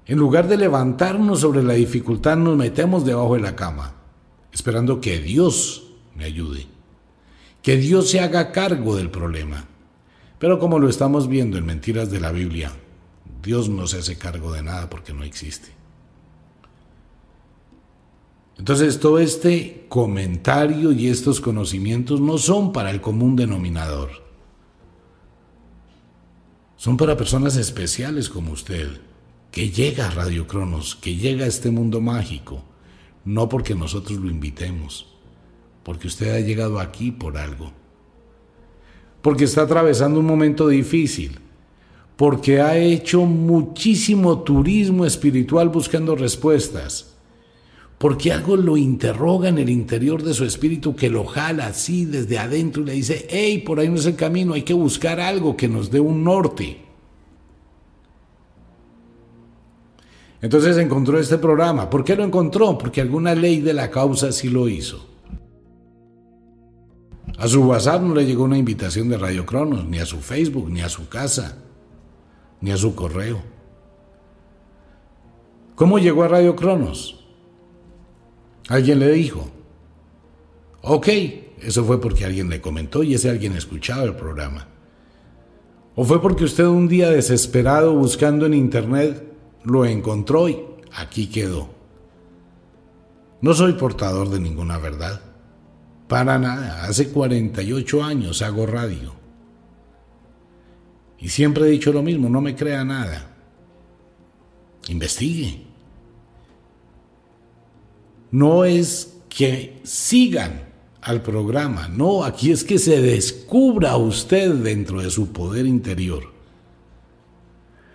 En 0.04 0.18
lugar 0.18 0.46
de 0.46 0.58
levantarnos 0.58 1.40
sobre 1.40 1.62
la 1.62 1.72
dificultad, 1.72 2.36
nos 2.36 2.54
metemos 2.58 3.06
debajo 3.06 3.34
de 3.34 3.40
la 3.40 3.56
cama, 3.56 3.94
esperando 4.52 5.00
que 5.00 5.20
Dios 5.20 5.84
me 6.14 6.24
ayude, 6.24 6.66
que 7.64 7.78
Dios 7.78 8.10
se 8.10 8.20
haga 8.20 8.52
cargo 8.52 8.94
del 8.94 9.10
problema. 9.10 9.66
Pero 10.38 10.58
como 10.58 10.78
lo 10.78 10.86
estamos 10.86 11.28
viendo 11.28 11.56
en 11.56 11.64
Mentiras 11.64 12.10
de 12.10 12.20
la 12.20 12.30
Biblia, 12.30 12.70
Dios 13.42 13.70
no 13.70 13.86
se 13.86 14.00
hace 14.00 14.18
cargo 14.18 14.52
de 14.52 14.62
nada 14.62 14.90
porque 14.90 15.14
no 15.14 15.24
existe. 15.24 15.68
Entonces 18.58 19.00
todo 19.00 19.18
este 19.18 19.86
comentario 19.88 20.92
y 20.92 21.08
estos 21.08 21.40
conocimientos 21.40 22.20
no 22.20 22.36
son 22.36 22.70
para 22.70 22.90
el 22.90 23.00
común 23.00 23.34
denominador. 23.34 24.10
Son 26.76 26.98
para 26.98 27.16
personas 27.16 27.56
especiales 27.56 28.28
como 28.28 28.52
usted, 28.52 29.00
que 29.50 29.70
llega 29.70 30.08
a 30.08 30.10
Radio 30.10 30.46
Cronos, 30.46 30.96
que 30.96 31.16
llega 31.16 31.46
a 31.46 31.48
este 31.48 31.70
mundo 31.70 32.02
mágico, 32.02 32.62
no 33.24 33.48
porque 33.48 33.74
nosotros 33.74 34.18
lo 34.18 34.28
invitemos, 34.28 35.13
porque 35.84 36.08
usted 36.08 36.34
ha 36.34 36.40
llegado 36.40 36.80
aquí 36.80 37.12
por 37.12 37.36
algo, 37.36 37.72
porque 39.22 39.44
está 39.44 39.62
atravesando 39.62 40.18
un 40.18 40.26
momento 40.26 40.66
difícil, 40.66 41.38
porque 42.16 42.60
ha 42.60 42.76
hecho 42.76 43.24
muchísimo 43.24 44.40
turismo 44.40 45.06
espiritual 45.06 45.68
buscando 45.68 46.16
respuestas 46.16 47.14
porque 48.04 48.32
algo 48.32 48.56
lo 48.56 48.76
interroga 48.76 49.48
en 49.48 49.56
el 49.58 49.70
interior 49.70 50.22
de 50.22 50.34
su 50.34 50.44
espíritu 50.44 50.94
que 50.94 51.08
lo 51.08 51.24
jala 51.24 51.68
así 51.68 52.04
desde 52.04 52.38
adentro 52.38 52.82
y 52.82 52.84
le 52.84 52.92
dice, 52.92 53.26
hey, 53.30 53.62
por 53.64 53.80
ahí 53.80 53.88
no 53.88 53.94
es 53.94 54.06
el 54.06 54.14
camino, 54.14 54.52
hay 54.52 54.62
que 54.62 54.74
buscar 54.74 55.20
algo 55.20 55.56
que 55.56 55.68
nos 55.68 55.90
dé 55.90 56.00
un 56.00 56.22
norte. 56.24 56.82
Entonces 60.42 60.76
encontró 60.76 61.18
este 61.18 61.38
programa. 61.38 61.88
¿Por 61.88 62.04
qué 62.04 62.14
lo 62.14 62.24
encontró? 62.24 62.76
Porque 62.76 63.00
alguna 63.00 63.34
ley 63.34 63.62
de 63.62 63.72
la 63.72 63.90
causa 63.90 64.32
sí 64.32 64.50
lo 64.50 64.68
hizo. 64.68 65.13
A 67.38 67.48
su 67.48 67.64
WhatsApp 67.64 68.02
no 68.02 68.14
le 68.14 68.26
llegó 68.26 68.44
una 68.44 68.58
invitación 68.58 69.08
de 69.08 69.18
Radio 69.18 69.44
Cronos, 69.44 69.84
ni 69.84 69.98
a 69.98 70.06
su 70.06 70.20
Facebook, 70.20 70.70
ni 70.70 70.82
a 70.82 70.88
su 70.88 71.08
casa, 71.08 71.58
ni 72.60 72.70
a 72.70 72.76
su 72.76 72.94
correo. 72.94 73.42
¿Cómo 75.74 75.98
llegó 75.98 76.22
a 76.22 76.28
Radio 76.28 76.54
Cronos? 76.54 77.24
Alguien 78.68 79.00
le 79.00 79.10
dijo, 79.10 79.50
ok, 80.82 81.08
eso 81.60 81.84
fue 81.84 82.00
porque 82.00 82.24
alguien 82.24 82.48
le 82.48 82.60
comentó 82.60 83.02
y 83.02 83.14
ese 83.14 83.28
alguien 83.28 83.56
escuchaba 83.56 84.04
el 84.04 84.14
programa. 84.14 84.68
O 85.96 86.04
fue 86.04 86.22
porque 86.22 86.44
usted 86.44 86.64
un 86.64 86.88
día 86.88 87.10
desesperado 87.10 87.94
buscando 87.94 88.46
en 88.46 88.54
internet 88.54 89.24
lo 89.64 89.84
encontró 89.84 90.48
y 90.48 90.60
aquí 90.94 91.26
quedó. 91.26 91.68
No 93.40 93.52
soy 93.54 93.74
portador 93.74 94.30
de 94.30 94.40
ninguna 94.40 94.78
verdad. 94.78 95.20
Para 96.08 96.38
nada. 96.38 96.84
Hace 96.84 97.08
48 97.08 98.04
años 98.04 98.42
hago 98.42 98.66
radio. 98.66 99.14
Y 101.18 101.28
siempre 101.28 101.64
he 101.64 101.70
dicho 101.70 101.92
lo 101.92 102.02
mismo, 102.02 102.28
no 102.28 102.40
me 102.40 102.54
crea 102.54 102.84
nada. 102.84 103.30
Investigue. 104.88 105.64
no 108.30 108.64
es 108.64 109.14
que 109.28 109.78
sigan 109.84 110.62
al 111.00 111.22
programa, 111.22 111.86
no, 111.86 112.24
aquí 112.24 112.50
es 112.50 112.64
que 112.64 112.78
se 112.78 113.00
descubra 113.00 113.96
usted 113.96 114.52
dentro 114.54 115.00
de 115.00 115.08
su 115.08 115.32
poder 115.32 115.66
interior. 115.66 116.24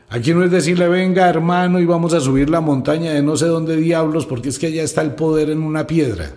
Aquí 0.08 0.34
no 0.34 0.44
es 0.44 0.50
decirle, 0.50 0.88
venga 0.88 1.30
hermano 1.30 1.80
y 1.80 1.86
vamos 1.86 2.14
a 2.14 2.22
subir 2.22 2.50
la 2.50 2.62
montaña 2.62 3.12
de 3.12 3.22
no 3.22 3.36
sé 3.36 3.48
dónde 3.48 3.76
diablos, 3.76 4.26
porque 4.26 4.48
es 4.48 4.58
que 4.58 4.68
allá 4.68 4.84
está 4.84 5.02
el 5.02 5.14
poder 5.14 5.50
en 5.50 5.62
una 5.62 5.86
piedra. 5.86 6.34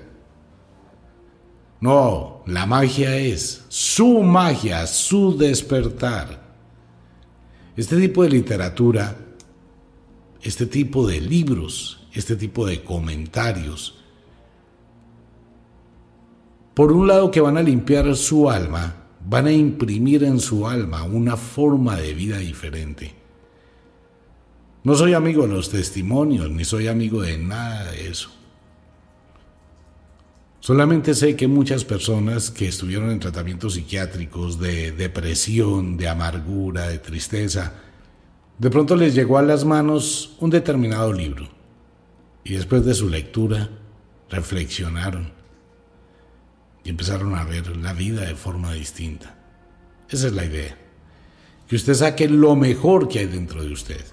No, 1.83 2.45
la 2.47 2.65
magia 2.65 3.17
es 3.17 3.65
su 3.69 4.23
magia, 4.23 4.87
su 4.87 5.37
despertar. 5.37 6.41
Este 7.77 7.97
tipo 7.97 8.23
de 8.23 8.31
literatura, 8.31 9.17
este 10.41 10.67
tipo 10.67 11.09
de 11.09 11.21
libros, 11.21 12.07
este 12.13 12.37
tipo 12.37 12.67
de 12.67 12.85
comentarios, 12.85 13.99
por 16.73 16.93
un 16.93 17.09
lado 17.09 17.33
que 17.33 17.41
van 17.41 17.57
a 17.57 17.63
limpiar 17.63 18.15
su 18.15 18.49
alma, 18.49 18.95
van 19.27 19.47
a 19.47 19.53
imprimir 19.53 20.23
en 20.23 20.39
su 20.39 20.69
alma 20.69 21.03
una 21.03 21.37
forma 21.37 21.97
de 21.97 22.15
vida 22.15 22.39
diferente. 22.39 23.13
No 24.85 24.95
soy 24.95 25.15
amigo 25.15 25.49
de 25.49 25.55
los 25.55 25.69
testimonios, 25.69 26.49
ni 26.49 26.65
soy 26.65 26.87
amigo 26.87 27.23
de 27.23 27.39
nada 27.39 27.91
de 27.91 28.09
eso. 28.09 28.31
Solamente 30.63 31.17
sé 31.17 31.35
que 31.35 31.49
muchas 31.49 31.85
personas 31.85 32.53
que 32.53 32.69
estuvieron 32.69 33.11
en 33.11 33.19
tratamientos 33.19 33.75
psiquiátricos 33.75 34.61
de 34.61 34.93
depresión, 34.93 35.97
de 35.97 36.07
amargura, 36.07 36.87
de 36.87 37.01
tristeza, 37.01 37.73
de 38.59 38.71
pronto 38.71 38.95
les 38.95 39.13
llegó 39.13 39.39
a 39.39 39.43
las 39.43 39.65
manos 39.65 40.37
un 40.39 40.51
determinado 40.51 41.13
libro 41.13 41.49
y 42.45 42.55
después 42.55 42.85
de 42.85 42.95
su 42.95 43.09
lectura 43.09 43.71
reflexionaron 44.31 45.33
y 46.85 46.91
empezaron 46.91 47.35
a 47.35 47.43
ver 47.43 47.77
la 47.79 47.93
vida 47.93 48.21
de 48.21 48.37
forma 48.37 48.73
distinta. 48.73 49.35
Esa 50.09 50.29
es 50.29 50.33
la 50.33 50.45
idea. 50.45 50.79
Que 51.67 51.75
usted 51.75 51.95
saque 51.95 52.29
lo 52.29 52.55
mejor 52.55 53.09
que 53.09 53.19
hay 53.19 53.27
dentro 53.27 53.65
de 53.65 53.73
usted. 53.73 54.05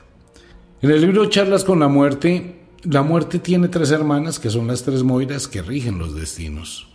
En 0.82 0.90
el 0.90 1.00
libro 1.00 1.28
Charlas 1.28 1.64
con 1.64 1.80
la 1.80 1.90
muerte, 1.90 2.59
la 2.84 3.02
muerte 3.04 3.40
tiene 3.40 3.68
tres 3.68 3.92
hermanas 3.92 4.40
que 4.40 4.50
son 4.50 4.68
las 4.68 4.84
tres 4.84 5.04
moiras 5.04 5.48
que 5.48 5.62
rigen 5.62 5.98
los 5.98 6.16
destinos. 6.16 6.88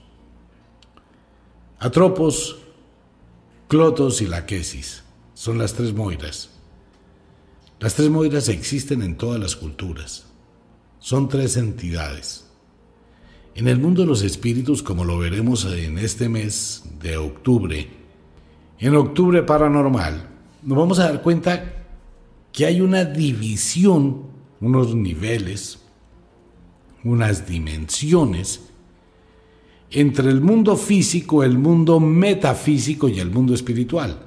Atropos, 1.78 2.59
Clotos 3.68 4.22
y 4.22 4.26
Laquesis 4.26 5.03
son 5.35 5.59
las 5.59 5.74
tres 5.74 5.93
moiras. 5.93 6.51
Las 7.80 7.95
tres 7.95 8.09
moiras 8.09 8.49
existen 8.49 9.03
en 9.03 9.16
todas 9.16 9.41
las 9.41 9.57
culturas. 9.57 10.26
Son 11.01 11.28
tres 11.28 11.57
entidades. 11.57 12.47
En 13.55 13.68
el 13.68 13.78
mundo 13.78 14.03
de 14.03 14.09
los 14.09 14.22
espíritus, 14.22 14.82
como 14.82 15.05
lo 15.05 15.18
veremos 15.18 15.64
en 15.66 15.99
este 15.99 16.28
mes 16.28 16.85
de 17.01 17.16
octubre, 17.16 17.89
en 18.78 18.97
octubre 18.97 19.43
paranormal, 19.43 20.28
nos 20.62 20.78
vamos 20.78 20.99
a 20.99 21.05
dar 21.05 21.22
cuenta 21.22 21.85
que 22.53 22.66
hay 22.66 22.80
una 22.80 23.05
división, 23.05 24.22
unos 24.64 24.94
niveles, 24.94 25.78
unas 27.04 27.46
dimensiones 27.46 28.62
entre 29.90 30.30
el 30.30 30.40
mundo 30.40 30.76
físico, 30.76 31.44
el 31.44 31.58
mundo 31.58 32.00
metafísico 32.00 33.08
y 33.08 33.20
el 33.20 33.30
mundo 33.30 33.54
espiritual. 33.54 34.26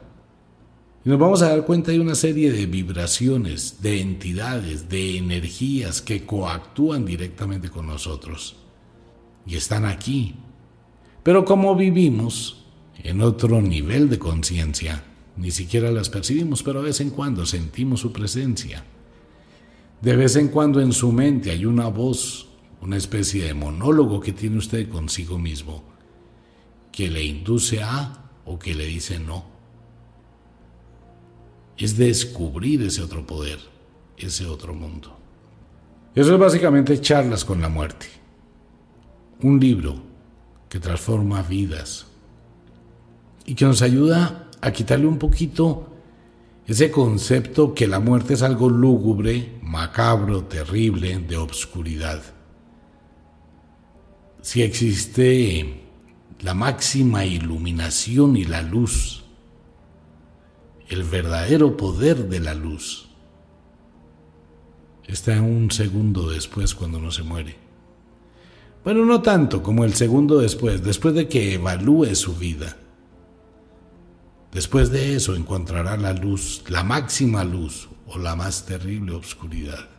Y 1.03 1.09
nos 1.09 1.17
vamos 1.17 1.41
a 1.41 1.49
dar 1.49 1.65
cuenta 1.65 1.91
de 1.91 1.99
una 1.99 2.13
serie 2.13 2.51
de 2.51 2.67
vibraciones, 2.67 3.81
de 3.81 3.99
entidades, 3.99 4.87
de 4.89 5.17
energías 5.17 6.01
que 6.03 6.25
coactúan 6.25 7.03
directamente 7.03 7.69
con 7.69 7.87
nosotros. 7.87 8.57
Y 9.45 9.55
están 9.55 9.85
aquí. 9.85 10.35
Pero 11.23 11.45
como 11.45 11.75
vivimos 11.75 12.65
en 13.03 13.21
otro 13.21 13.61
nivel 13.61 14.09
de 14.09 14.19
conciencia, 14.19 15.03
ni 15.35 15.49
siquiera 15.49 15.91
las 15.91 16.09
percibimos, 16.09 16.61
pero 16.61 16.81
de 16.81 16.89
vez 16.89 17.01
en 17.01 17.09
cuando 17.09 17.45
sentimos 17.45 18.01
su 18.01 18.13
presencia. 18.13 18.83
De 20.01 20.15
vez 20.15 20.35
en 20.35 20.49
cuando 20.49 20.79
en 20.79 20.93
su 20.93 21.11
mente 21.11 21.49
hay 21.51 21.65
una 21.65 21.87
voz, 21.87 22.47
una 22.81 22.97
especie 22.97 23.45
de 23.45 23.53
monólogo 23.53 24.19
que 24.19 24.31
tiene 24.31 24.57
usted 24.57 24.89
consigo 24.89 25.39
mismo, 25.39 25.83
que 26.91 27.09
le 27.09 27.23
induce 27.23 27.81
a 27.81 28.29
o 28.45 28.59
que 28.59 28.75
le 28.75 28.85
dice 28.85 29.19
no. 29.19 29.45
Es 31.77 31.97
descubrir 31.97 32.81
ese 32.83 33.01
otro 33.01 33.25
poder, 33.25 33.59
ese 34.17 34.45
otro 34.45 34.73
mundo. 34.73 35.17
Eso 36.13 36.33
es 36.33 36.39
básicamente 36.39 36.99
charlas 37.01 37.43
con 37.43 37.61
la 37.61 37.69
muerte. 37.69 38.07
Un 39.41 39.59
libro 39.59 39.95
que 40.69 40.79
transforma 40.79 41.41
vidas 41.43 42.07
y 43.45 43.55
que 43.55 43.65
nos 43.65 43.81
ayuda 43.81 44.49
a 44.61 44.71
quitarle 44.71 45.07
un 45.07 45.19
poquito 45.19 45.96
ese 46.67 46.91
concepto 46.91 47.73
que 47.73 47.87
la 47.87 48.01
muerte 48.01 48.33
es 48.33 48.41
algo 48.41 48.69
lúgubre, 48.69 49.57
macabro, 49.63 50.43
terrible, 50.43 51.17
de 51.17 51.37
obscuridad. 51.37 52.21
Si 54.41 54.61
existe 54.61 55.85
la 56.41 56.53
máxima 56.53 57.25
iluminación 57.25 58.35
y 58.35 58.43
la 58.43 58.61
luz, 58.61 59.23
el 60.89 61.03
verdadero 61.03 61.77
poder 61.77 62.27
de 62.27 62.41
la 62.41 62.53
luz, 62.53 63.07
está 65.05 65.41
un 65.41 65.71
segundo 65.71 66.29
después 66.29 66.75
cuando 66.75 66.99
no 66.99 67.11
se 67.11 67.23
muere. 67.23 67.55
Bueno, 68.83 69.05
no 69.05 69.21
tanto 69.21 69.63
como 69.63 69.85
el 69.85 69.93
segundo 69.93 70.39
después, 70.39 70.83
después 70.83 71.15
de 71.15 71.29
que 71.29 71.53
evalúe 71.53 72.13
su 72.13 72.35
vida 72.35 72.75
Después 74.51 74.91
de 74.91 75.15
eso 75.15 75.35
encontrará 75.35 75.97
la 75.97 76.13
luz, 76.13 76.63
la 76.69 76.83
máxima 76.83 77.43
luz 77.43 77.89
o 78.07 78.17
la 78.17 78.35
más 78.35 78.65
terrible 78.65 79.13
oscuridad. 79.13 79.89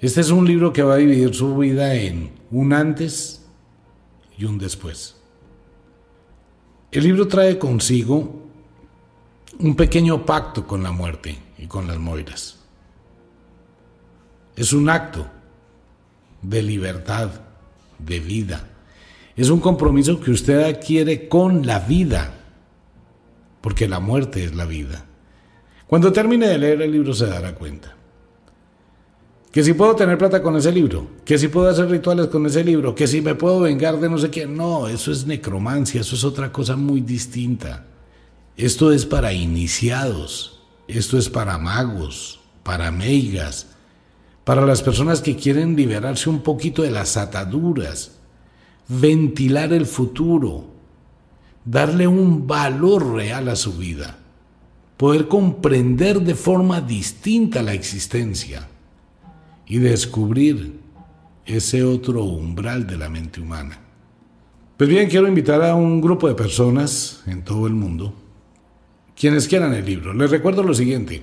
Este 0.00 0.20
es 0.20 0.30
un 0.30 0.46
libro 0.46 0.72
que 0.72 0.82
va 0.82 0.94
a 0.94 0.98
dividir 0.98 1.34
su 1.34 1.56
vida 1.56 1.94
en 1.94 2.32
un 2.50 2.72
antes 2.72 3.46
y 4.38 4.44
un 4.44 4.58
después. 4.58 5.16
El 6.90 7.04
libro 7.04 7.28
trae 7.28 7.58
consigo 7.58 8.46
un 9.58 9.76
pequeño 9.76 10.24
pacto 10.24 10.66
con 10.66 10.82
la 10.82 10.90
muerte 10.90 11.38
y 11.58 11.66
con 11.66 11.86
las 11.86 11.98
moiras. 11.98 12.58
Es 14.56 14.72
un 14.72 14.88
acto 14.88 15.26
de 16.42 16.62
libertad, 16.62 17.30
de 17.98 18.20
vida, 18.20 18.68
es 19.40 19.48
un 19.48 19.60
compromiso 19.60 20.20
que 20.20 20.30
usted 20.30 20.64
adquiere 20.64 21.26
con 21.26 21.66
la 21.66 21.78
vida, 21.78 22.34
porque 23.62 23.88
la 23.88 23.98
muerte 23.98 24.44
es 24.44 24.54
la 24.54 24.66
vida. 24.66 25.06
Cuando 25.86 26.12
termine 26.12 26.46
de 26.46 26.58
leer 26.58 26.82
el 26.82 26.92
libro 26.92 27.14
se 27.14 27.24
dará 27.24 27.54
cuenta. 27.54 27.96
Que 29.50 29.64
si 29.64 29.72
puedo 29.72 29.96
tener 29.96 30.18
plata 30.18 30.42
con 30.42 30.56
ese 30.56 30.70
libro, 30.70 31.06
que 31.24 31.38
si 31.38 31.48
puedo 31.48 31.70
hacer 31.70 31.88
rituales 31.88 32.26
con 32.26 32.44
ese 32.44 32.62
libro, 32.62 32.94
que 32.94 33.06
si 33.06 33.22
me 33.22 33.34
puedo 33.34 33.60
vengar 33.60 33.98
de 33.98 34.10
no 34.10 34.18
sé 34.18 34.28
quién. 34.28 34.54
No, 34.56 34.88
eso 34.88 35.10
es 35.10 35.26
necromancia, 35.26 36.02
eso 36.02 36.16
es 36.16 36.22
otra 36.22 36.52
cosa 36.52 36.76
muy 36.76 37.00
distinta. 37.00 37.86
Esto 38.58 38.92
es 38.92 39.06
para 39.06 39.32
iniciados, 39.32 40.60
esto 40.86 41.16
es 41.16 41.30
para 41.30 41.56
magos, 41.56 42.40
para 42.62 42.90
meigas, 42.90 43.68
para 44.44 44.66
las 44.66 44.82
personas 44.82 45.22
que 45.22 45.34
quieren 45.34 45.76
liberarse 45.76 46.28
un 46.28 46.42
poquito 46.42 46.82
de 46.82 46.90
las 46.90 47.16
ataduras 47.16 48.19
ventilar 48.90 49.72
el 49.72 49.86
futuro, 49.86 50.64
darle 51.64 52.08
un 52.08 52.46
valor 52.46 53.14
real 53.14 53.48
a 53.48 53.54
su 53.54 53.74
vida, 53.74 54.18
poder 54.96 55.28
comprender 55.28 56.20
de 56.20 56.34
forma 56.34 56.80
distinta 56.80 57.62
la 57.62 57.72
existencia 57.72 58.68
y 59.66 59.78
descubrir 59.78 60.80
ese 61.46 61.84
otro 61.84 62.24
umbral 62.24 62.86
de 62.86 62.98
la 62.98 63.08
mente 63.08 63.40
humana. 63.40 63.78
Pues 64.76 64.90
bien, 64.90 65.08
quiero 65.08 65.28
invitar 65.28 65.62
a 65.62 65.74
un 65.74 66.00
grupo 66.00 66.26
de 66.26 66.34
personas 66.34 67.22
en 67.26 67.44
todo 67.44 67.68
el 67.68 67.74
mundo, 67.74 68.12
quienes 69.14 69.46
quieran 69.46 69.72
el 69.74 69.84
libro. 69.84 70.12
Les 70.14 70.30
recuerdo 70.30 70.64
lo 70.64 70.74
siguiente, 70.74 71.22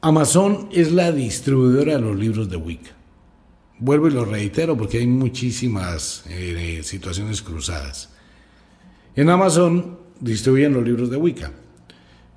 Amazon 0.00 0.68
es 0.72 0.92
la 0.92 1.12
distribuidora 1.12 1.94
de 1.96 2.00
los 2.00 2.16
libros 2.16 2.48
de 2.48 2.56
Wicca 2.56 3.03
vuelvo 3.78 4.08
y 4.08 4.12
lo 4.12 4.24
reitero 4.24 4.76
porque 4.76 4.98
hay 4.98 5.06
muchísimas 5.06 6.24
eh, 6.28 6.80
situaciones 6.82 7.42
cruzadas. 7.42 8.10
En 9.16 9.30
Amazon 9.30 9.98
distribuyen 10.20 10.74
los 10.74 10.84
libros 10.84 11.10
de 11.10 11.16
Wicca. 11.16 11.52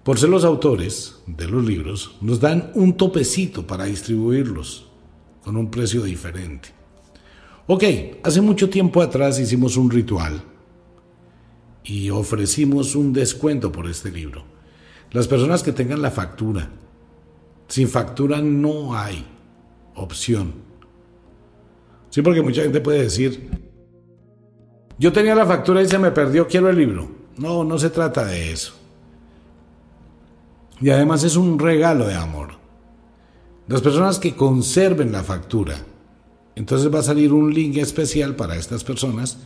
Por 0.03 0.19
ser 0.19 0.29
los 0.29 0.45
autores 0.45 1.17
de 1.27 1.47
los 1.47 1.65
libros, 1.65 2.15
nos 2.21 2.39
dan 2.39 2.71
un 2.75 2.95
topecito 2.95 3.67
para 3.67 3.85
distribuirlos 3.85 4.87
con 5.43 5.57
un 5.57 5.69
precio 5.69 6.03
diferente. 6.03 6.69
Ok, 7.67 7.83
hace 8.23 8.39
mucho 8.39 8.69
tiempo 8.69 9.01
atrás 9.01 9.39
hicimos 9.39 9.75
un 9.75 9.91
ritual 9.91 10.41
y 11.83 12.09
ofrecimos 12.09 12.95
un 12.95 13.11
descuento 13.11 13.71
por 13.71 13.87
este 13.87 14.09
libro. 14.09 14.45
Las 15.11 15.27
personas 15.27 15.63
que 15.63 15.73
tengan 15.73 16.01
la 16.01 16.11
factura, 16.11 16.69
sin 17.67 17.89
factura 17.89 18.41
no 18.41 18.97
hay 18.97 19.25
opción 19.95 20.66
Sí, 22.17 22.23
porque 22.23 22.41
mucha 22.41 22.63
gente 22.63 22.81
puede 22.81 23.03
decir, 23.03 23.47
yo 24.97 25.13
tenía 25.13 25.35
la 25.35 25.45
factura 25.45 25.83
y 25.83 25.87
se 25.87 25.99
me 25.99 26.09
perdió, 26.09 26.47
quiero 26.47 26.67
el 26.67 26.75
libro. 26.75 27.07
No, 27.37 27.63
no 27.63 27.77
se 27.77 27.91
trata 27.91 28.25
de 28.25 28.51
eso. 28.51 28.73
Y 30.81 30.89
además 30.89 31.23
es 31.23 31.35
un 31.35 31.59
regalo 31.59 32.07
de 32.07 32.15
amor. 32.15 32.53
Las 33.67 33.83
personas 33.83 34.17
que 34.17 34.35
conserven 34.35 35.11
la 35.11 35.21
factura, 35.21 35.77
entonces 36.55 36.91
va 36.91 37.01
a 37.01 37.03
salir 37.03 37.31
un 37.31 37.53
link 37.53 37.77
especial 37.77 38.35
para 38.35 38.55
estas 38.55 38.83
personas 38.83 39.37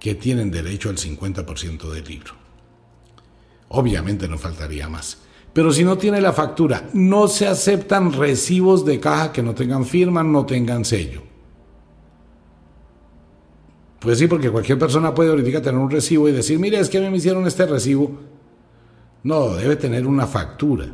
que 0.00 0.14
tienen 0.14 0.50
derecho 0.50 0.88
al 0.88 0.96
50% 0.96 1.90
del 1.90 2.04
libro. 2.06 2.32
Obviamente 3.68 4.28
no 4.28 4.38
faltaría 4.38 4.88
más. 4.88 5.18
Pero 5.52 5.70
si 5.70 5.84
no 5.84 5.98
tiene 5.98 6.22
la 6.22 6.32
factura, 6.32 6.88
no 6.94 7.28
se 7.28 7.46
aceptan 7.46 8.14
recibos 8.14 8.86
de 8.86 8.98
caja 8.98 9.30
que 9.30 9.42
no 9.42 9.54
tengan 9.54 9.84
firma, 9.84 10.22
no 10.22 10.46
tengan 10.46 10.86
sello. 10.86 11.31
Pues 14.02 14.18
sí, 14.18 14.26
porque 14.26 14.50
cualquier 14.50 14.78
persona 14.80 15.14
puede 15.14 15.30
ahorita 15.30 15.62
tener 15.62 15.80
un 15.80 15.90
recibo 15.90 16.28
y 16.28 16.32
decir, 16.32 16.58
mire, 16.58 16.80
es 16.80 16.88
que 16.88 17.00
me 17.00 17.16
hicieron 17.16 17.46
este 17.46 17.66
recibo. 17.66 18.18
No, 19.22 19.54
debe 19.54 19.76
tener 19.76 20.08
una 20.08 20.26
factura. 20.26 20.92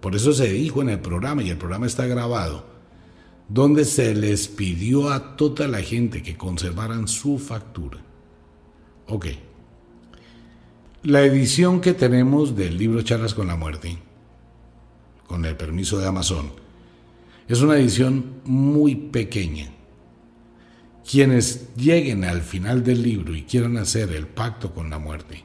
Por 0.00 0.16
eso 0.16 0.32
se 0.32 0.48
dijo 0.48 0.80
en 0.80 0.88
el 0.88 1.00
programa, 1.00 1.42
y 1.42 1.50
el 1.50 1.58
programa 1.58 1.86
está 1.86 2.06
grabado, 2.06 2.64
donde 3.50 3.84
se 3.84 4.14
les 4.14 4.48
pidió 4.48 5.10
a 5.10 5.36
toda 5.36 5.68
la 5.68 5.82
gente 5.82 6.22
que 6.22 6.38
conservaran 6.38 7.06
su 7.06 7.38
factura. 7.38 7.98
Ok. 9.08 9.26
La 11.02 11.22
edición 11.22 11.82
que 11.82 11.92
tenemos 11.92 12.56
del 12.56 12.78
libro 12.78 13.02
Charlas 13.02 13.34
con 13.34 13.46
la 13.46 13.56
Muerte, 13.56 13.98
con 15.26 15.44
el 15.44 15.54
permiso 15.54 15.98
de 15.98 16.06
Amazon, 16.06 16.50
es 17.46 17.60
una 17.60 17.76
edición 17.76 18.40
muy 18.44 18.94
pequeña 18.94 19.75
quienes 21.08 21.68
lleguen 21.76 22.24
al 22.24 22.42
final 22.42 22.82
del 22.82 23.02
libro 23.02 23.34
y 23.34 23.42
quieran 23.42 23.76
hacer 23.76 24.10
el 24.10 24.26
pacto 24.26 24.74
con 24.74 24.90
la 24.90 24.98
muerte, 24.98 25.44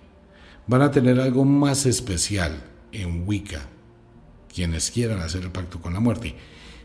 van 0.65 0.81
a 0.81 0.91
tener 0.91 1.19
algo 1.19 1.45
más 1.45 1.85
especial 1.85 2.63
en 2.91 3.27
Wicca, 3.27 3.69
quienes 4.53 4.89
quieran 4.89 5.19
hacer 5.19 5.43
el 5.43 5.51
pacto 5.51 5.79
con 5.79 5.93
la 5.93 5.99
muerte. 5.99 6.35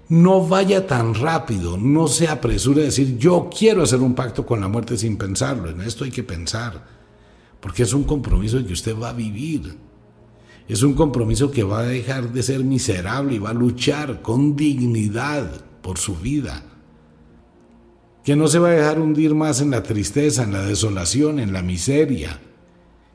No 0.09 0.47
vaya 0.47 0.87
tan 0.87 1.15
rápido, 1.15 1.79
no 1.79 2.07
se 2.07 2.29
apresure 2.29 2.83
a 2.83 2.85
decir 2.85 3.17
yo 3.19 3.49
quiero 3.57 3.83
hacer 3.83 4.01
un 4.01 4.15
pacto 4.15 4.45
con 4.45 4.61
la 4.61 4.69
muerte 4.69 4.97
sin 4.97 5.17
pensarlo. 5.17 5.71
En 5.71 5.81
esto 5.81 6.05
hay 6.05 6.11
que 6.11 6.23
pensar, 6.23 6.87
porque 7.61 7.83
es 7.83 7.93
un 7.93 8.05
compromiso 8.05 8.65
que 8.65 8.75
usted 8.75 8.97
va 8.97 9.09
a 9.09 9.15
vivir. 9.15 9.75
Es 10.69 10.83
un 10.83 10.95
compromiso 10.95 11.51
que 11.51 11.63
va 11.63 11.81
a 11.81 11.87
dejar 11.87 12.33
de 12.33 12.43
ser 12.43 12.63
miserable 12.63 13.37
y 13.37 13.39
va 13.39 13.51
a 13.51 13.55
luchar 13.55 14.21
con 14.21 14.55
dignidad 14.55 15.65
por 15.81 15.99
su 15.99 16.17
vida 16.17 16.76
que 18.27 18.35
no 18.35 18.49
se 18.49 18.59
va 18.59 18.71
a 18.71 18.73
dejar 18.73 18.99
hundir 18.99 19.37
más 19.37 19.61
en 19.61 19.71
la 19.71 19.85
tristeza, 19.85 20.43
en 20.43 20.53
la 20.53 20.65
desolación, 20.65 21.39
en 21.39 21.53
la 21.53 21.63
miseria, 21.63 22.41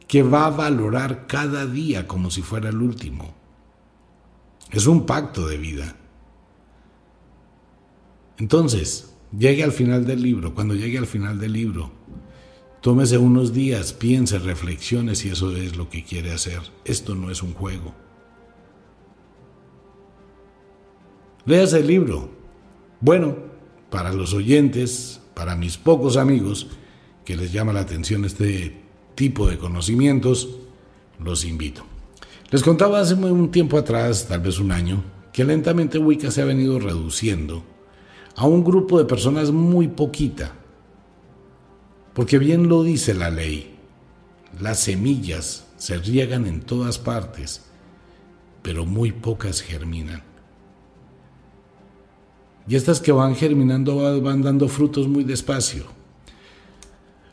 que 0.07 0.24
va 0.24 0.45
a 0.45 0.51
valorar 0.51 1.28
cada 1.28 1.66
día 1.66 2.07
como 2.07 2.32
si 2.32 2.41
fuera 2.41 2.70
el 2.70 2.82
último. 2.82 3.36
Es 4.72 4.88
un 4.88 5.05
pacto 5.05 5.45
de 5.47 5.57
vida. 5.57 5.97
Entonces, 8.38 9.14
llegue 9.38 9.66
al 9.66 9.74
final 9.74 10.05
del 10.05 10.22
libro, 10.22 10.55
cuando 10.55 10.76
llegue 10.76 10.97
al 10.97 11.07
final 11.07 11.41
del 11.41 11.51
libro, 11.51 11.91
tómese 12.80 13.18
unos 13.18 13.51
días, 13.51 13.91
piense, 13.91 14.39
reflexione 14.39 15.16
si 15.16 15.28
eso 15.28 15.53
es 15.57 15.76
lo 15.76 15.89
que 15.89 16.05
quiere 16.05 16.32
hacer. 16.32 16.62
Esto 16.86 17.16
no 17.16 17.30
es 17.30 17.43
un 17.43 17.53
juego. 17.53 17.93
Léase 21.43 21.80
el 21.80 21.88
libro. 21.88 22.30
Bueno, 23.01 23.51
para 23.92 24.14
los 24.14 24.34
oyentes, 24.34 25.22
para 25.36 25.56
mis 25.56 25.78
pocos 25.78 26.18
amigos 26.18 26.68
que 27.26 27.36
les 27.36 27.52
llama 27.52 27.74
la 27.74 27.82
atención 27.82 28.26
este 28.26 28.82
tipo 29.14 29.48
de 29.48 29.60
conocimientos, 29.60 30.50
los 31.20 31.46
invito. 31.46 31.84
Les 32.50 32.64
contaba 32.64 33.00
hace 33.00 33.14
un 33.14 33.52
tiempo 33.52 33.78
atrás, 33.78 34.28
tal 34.28 34.39
vez 34.39 34.60
un 34.60 34.72
año, 34.72 35.04
que 35.32 35.44
lentamente 35.44 36.00
Wicca 36.00 36.32
se 36.32 36.42
ha 36.42 36.46
venido 36.46 36.80
reduciendo 36.80 37.64
a 38.36 38.48
un 38.48 38.64
grupo 38.64 38.98
de 38.98 39.06
personas 39.06 39.52
muy 39.52 39.89
poquita. 39.89 40.54
Porque 42.14 42.39
bien 42.39 42.70
lo 42.70 42.84
dice 42.84 43.14
la 43.14 43.30
ley, 43.30 43.76
las 44.60 44.80
semillas 44.80 45.68
se 45.78 45.98
riegan 45.98 46.46
en 46.46 46.62
todas 46.62 46.98
partes, 46.98 47.66
pero 48.62 48.86
muy 48.86 49.12
pocas 49.12 49.62
germinan. 49.62 50.31
Y 52.72 52.78
estas 52.78 53.02
que 53.02 53.12
van 53.12 53.36
germinando 53.36 54.22
van 54.22 54.42
dando 54.42 54.70
frutos 54.70 55.06
muy 55.06 55.26
despacio. 55.26 55.84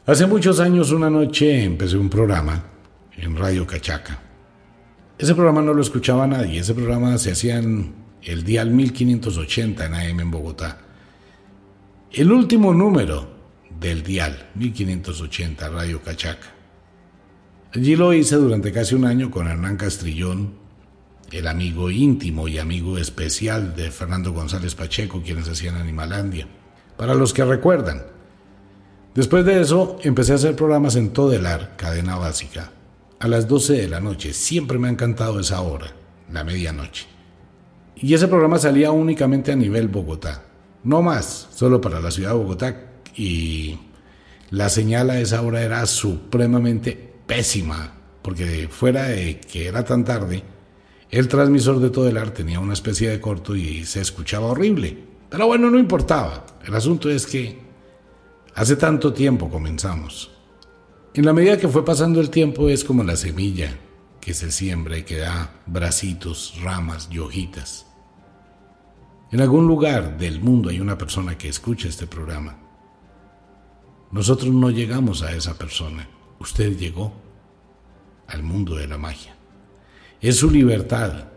Hace 0.04 0.26
muchos 0.26 0.58
años, 0.58 0.90
una 0.90 1.08
noche, 1.08 1.62
empecé 1.62 1.96
un 1.96 2.10
programa 2.10 2.64
en 3.16 3.36
Radio 3.36 3.64
Cachaca. 3.64 4.20
Ese 5.16 5.36
programa 5.36 5.62
no 5.62 5.72
lo 5.74 5.80
escuchaba 5.80 6.26
nadie, 6.26 6.58
ese 6.58 6.74
programa 6.74 7.16
se 7.18 7.30
hacía 7.30 7.58
en 7.58 7.94
el 8.20 8.42
dial 8.42 8.72
1580 8.72 9.86
en 9.86 9.94
AM 9.94 10.18
en 10.18 10.30
Bogotá. 10.32 10.80
El 12.10 12.32
último 12.32 12.74
número 12.74 13.28
del 13.78 14.02
dial 14.02 14.50
1580 14.56 15.68
Radio 15.68 16.02
Cachaca. 16.02 16.48
Allí 17.72 17.94
lo 17.94 18.12
hice 18.12 18.34
durante 18.34 18.72
casi 18.72 18.96
un 18.96 19.04
año 19.04 19.30
con 19.30 19.46
Hernán 19.46 19.76
Castrillón, 19.76 20.54
el 21.32 21.46
amigo 21.46 21.90
íntimo 21.90 22.48
y 22.48 22.58
amigo 22.58 22.98
especial 22.98 23.74
de 23.76 23.90
Fernando 23.90 24.32
González 24.32 24.74
Pacheco, 24.74 25.22
quienes 25.22 25.48
hacían 25.48 25.76
Animalandia. 25.76 26.48
Para 26.96 27.14
los 27.14 27.32
que 27.32 27.44
recuerdan. 27.44 28.02
Después 29.14 29.44
de 29.44 29.60
eso, 29.60 29.98
empecé 30.02 30.32
a 30.32 30.36
hacer 30.36 30.56
programas 30.56 30.96
en 30.96 31.12
Todelar, 31.12 31.76
cadena 31.76 32.16
básica, 32.16 32.72
a 33.18 33.28
las 33.28 33.48
12 33.48 33.74
de 33.74 33.88
la 33.88 34.00
noche. 34.00 34.32
Siempre 34.32 34.78
me 34.78 34.88
ha 34.88 34.92
encantado 34.92 35.40
esa 35.40 35.60
hora, 35.60 35.92
la 36.32 36.44
medianoche. 36.44 37.06
Y 37.96 38.14
ese 38.14 38.28
programa 38.28 38.58
salía 38.58 38.90
únicamente 38.90 39.52
a 39.52 39.56
nivel 39.56 39.88
Bogotá. 39.88 40.44
No 40.84 41.02
más, 41.02 41.48
solo 41.52 41.80
para 41.80 42.00
la 42.00 42.10
ciudad 42.10 42.30
de 42.30 42.36
Bogotá. 42.36 42.76
Y 43.16 43.78
la 44.50 44.68
señal 44.68 45.10
a 45.10 45.20
esa 45.20 45.42
hora 45.42 45.62
era 45.62 45.84
supremamente 45.86 47.14
pésima, 47.26 47.92
porque 48.22 48.68
fuera 48.70 49.04
de 49.04 49.40
que 49.40 49.66
era 49.66 49.84
tan 49.84 50.04
tarde, 50.04 50.44
el 51.10 51.28
transmisor 51.28 51.80
de 51.80 51.90
Todelar 51.90 52.32
tenía 52.32 52.60
una 52.60 52.74
especie 52.74 53.08
de 53.08 53.20
corto 53.20 53.56
y 53.56 53.86
se 53.86 54.00
escuchaba 54.00 54.48
horrible. 54.48 54.98
Pero 55.30 55.46
bueno, 55.46 55.70
no 55.70 55.78
importaba. 55.78 56.44
El 56.66 56.74
asunto 56.74 57.10
es 57.10 57.26
que 57.26 57.58
hace 58.54 58.76
tanto 58.76 59.12
tiempo 59.12 59.48
comenzamos. 59.48 60.30
En 61.14 61.24
la 61.24 61.32
medida 61.32 61.58
que 61.58 61.68
fue 61.68 61.84
pasando 61.84 62.20
el 62.20 62.28
tiempo 62.28 62.68
es 62.68 62.84
como 62.84 63.04
la 63.04 63.16
semilla 63.16 63.78
que 64.20 64.34
se 64.34 64.52
siembra 64.52 64.98
y 64.98 65.04
que 65.04 65.16
da 65.16 65.50
bracitos, 65.66 66.60
ramas 66.62 67.08
y 67.10 67.18
hojitas. 67.18 67.86
En 69.32 69.40
algún 69.40 69.66
lugar 69.66 70.18
del 70.18 70.40
mundo 70.40 70.68
hay 70.68 70.80
una 70.80 70.98
persona 70.98 71.38
que 71.38 71.48
escucha 71.48 71.88
este 71.88 72.06
programa. 72.06 72.58
Nosotros 74.10 74.52
no 74.52 74.70
llegamos 74.70 75.22
a 75.22 75.32
esa 75.32 75.56
persona. 75.56 76.08
Usted 76.38 76.76
llegó 76.76 77.14
al 78.26 78.42
mundo 78.42 78.74
de 78.76 78.86
la 78.86 78.98
magia. 78.98 79.37
Es 80.20 80.36
su 80.36 80.50
libertad. 80.50 81.28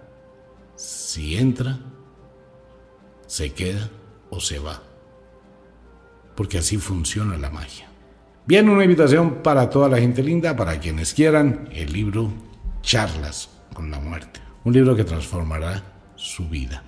Si 0.75 1.37
entra, 1.37 1.79
se 3.27 3.53
queda 3.53 3.89
o 4.29 4.39
se 4.39 4.57
va. 4.57 4.81
Porque 6.35 6.57
así 6.57 6.77
funciona 6.77 7.37
la 7.37 7.51
magia. 7.51 7.87
Bien, 8.47 8.67
una 8.69 8.83
invitación 8.83 9.43
para 9.43 9.69
toda 9.69 9.87
la 9.87 9.99
gente 9.99 10.23
linda, 10.23 10.55
para 10.55 10.79
quienes 10.79 11.13
quieran, 11.13 11.69
el 11.71 11.93
libro 11.93 12.31
Charlas 12.81 13.49
con 13.73 13.91
la 13.91 13.99
muerte. 13.99 14.39
Un 14.63 14.73
libro 14.73 14.95
que 14.95 15.03
transformará 15.03 15.83
su 16.15 16.49
vida. 16.49 16.83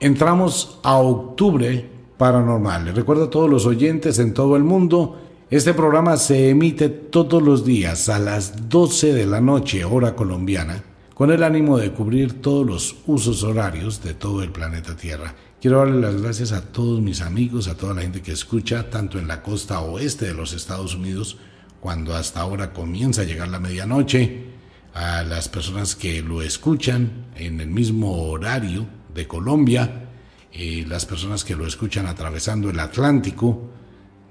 Entramos 0.00 0.80
a 0.82 0.96
octubre 0.96 1.90
paranormal. 2.16 2.86
Les 2.86 2.94
recuerdo 2.94 3.24
a 3.24 3.30
todos 3.30 3.50
los 3.50 3.66
oyentes 3.66 4.18
en 4.18 4.32
todo 4.32 4.56
el 4.56 4.64
mundo 4.64 5.25
este 5.48 5.74
programa 5.74 6.16
se 6.16 6.50
emite 6.50 6.88
todos 6.88 7.40
los 7.40 7.64
días 7.64 8.08
a 8.08 8.18
las 8.18 8.68
12 8.68 9.12
de 9.12 9.26
la 9.26 9.40
noche, 9.40 9.84
hora 9.84 10.16
colombiana, 10.16 10.82
con 11.14 11.30
el 11.30 11.44
ánimo 11.44 11.78
de 11.78 11.92
cubrir 11.92 12.42
todos 12.42 12.66
los 12.66 12.96
usos 13.06 13.44
horarios 13.44 14.02
de 14.02 14.14
todo 14.14 14.42
el 14.42 14.50
planeta 14.50 14.96
Tierra. 14.96 15.36
Quiero 15.60 15.78
darle 15.78 16.00
las 16.00 16.20
gracias 16.20 16.50
a 16.50 16.72
todos 16.72 17.00
mis 17.00 17.20
amigos, 17.20 17.68
a 17.68 17.76
toda 17.76 17.94
la 17.94 18.02
gente 18.02 18.22
que 18.22 18.32
escucha, 18.32 18.90
tanto 18.90 19.20
en 19.20 19.28
la 19.28 19.44
costa 19.44 19.80
oeste 19.82 20.26
de 20.26 20.34
los 20.34 20.52
Estados 20.52 20.96
Unidos, 20.96 21.38
cuando 21.78 22.16
hasta 22.16 22.40
ahora 22.40 22.72
comienza 22.72 23.22
a 23.22 23.24
llegar 23.24 23.46
la 23.46 23.60
medianoche, 23.60 24.46
a 24.94 25.22
las 25.22 25.48
personas 25.48 25.94
que 25.94 26.22
lo 26.22 26.42
escuchan 26.42 27.26
en 27.36 27.60
el 27.60 27.68
mismo 27.68 28.30
horario 28.30 28.88
de 29.14 29.28
Colombia, 29.28 30.08
y 30.52 30.86
las 30.86 31.06
personas 31.06 31.44
que 31.44 31.54
lo 31.54 31.68
escuchan 31.68 32.06
atravesando 32.06 32.68
el 32.68 32.80
Atlántico, 32.80 33.75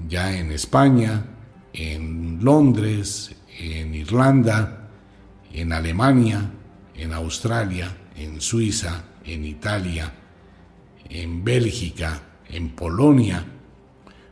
ya 0.07 0.37
en 0.37 0.51
España, 0.51 1.25
en 1.73 2.39
Londres, 2.43 3.35
en 3.59 3.95
Irlanda, 3.95 4.89
en 5.53 5.73
Alemania, 5.73 6.51
en 6.95 7.13
Australia, 7.13 7.95
en 8.15 8.41
Suiza, 8.41 9.03
en 9.25 9.45
Italia, 9.45 10.13
en 11.09 11.43
Bélgica, 11.43 12.21
en 12.49 12.69
Polonia, 12.69 13.45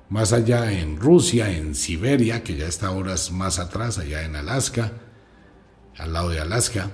más 0.09 0.33
allá 0.33 0.71
en 0.71 0.97
Rusia, 0.97 1.51
en 1.51 1.75
Siberia, 1.75 2.43
que 2.43 2.55
ya 2.55 2.67
está 2.67 2.91
horas 2.91 3.31
más 3.31 3.59
atrás, 3.59 3.97
allá 3.97 4.23
en 4.23 4.35
Alaska, 4.35 4.91
al 5.97 6.13
lado 6.13 6.29
de 6.29 6.39
Alaska, 6.39 6.91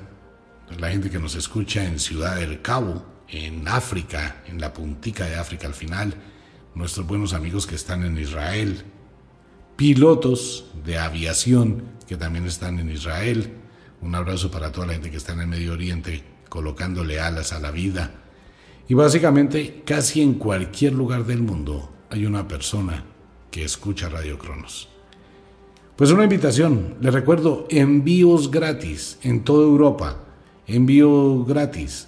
la 0.78 0.90
gente 0.90 1.10
que 1.10 1.20
nos 1.20 1.36
escucha 1.36 1.84
en 1.84 2.00
Ciudad 2.00 2.36
del 2.36 2.62
Cabo, 2.62 3.06
en 3.28 3.68
África, 3.68 4.44
en 4.48 4.62
la 4.62 4.74
puntica 4.74 5.26
de 5.26 5.36
África 5.36 5.68
al 5.68 5.74
final, 5.74 6.14
nuestros 6.80 7.06
buenos 7.06 7.34
amigos 7.34 7.68
que 7.68 7.76
están 7.76 8.06
en 8.06 8.18
Israel, 8.18 8.84
pilotos 9.76 10.72
de 10.86 10.98
aviación 10.98 11.84
que 12.08 12.16
también 12.16 12.46
están 12.46 12.80
en 12.80 12.90
Israel, 12.90 13.52
un 14.02 14.16
abrazo 14.16 14.50
para 14.50 14.72
toda 14.72 14.88
la 14.88 14.94
gente 14.94 15.12
que 15.12 15.18
está 15.18 15.34
en 15.34 15.42
el 15.42 15.48
Medio 15.48 15.74
Oriente 15.74 16.24
colocándole 16.48 17.20
alas 17.20 17.52
a 17.52 17.60
la 17.60 17.72
vida. 17.72 18.12
Y 18.88 18.94
básicamente 18.94 19.84
casi 19.86 20.22
en 20.22 20.36
cualquier 20.36 20.94
lugar 20.94 21.26
del 21.26 21.42
mundo 21.42 21.92
hay 22.10 22.26
una 22.26 22.48
persona 22.48 23.04
que 23.52 23.66
escucha 23.66 24.08
Radio 24.08 24.40
Cronos. 24.40 24.88
Pues 25.98 26.12
una 26.12 26.24
invitación, 26.24 26.96
les 27.02 27.14
recuerdo, 27.14 27.68
envíos 27.70 28.50
gratis 28.50 29.20
en 29.22 29.44
toda 29.44 29.66
Europa, 29.66 30.24
envío 30.66 31.44
gratis, 31.44 32.08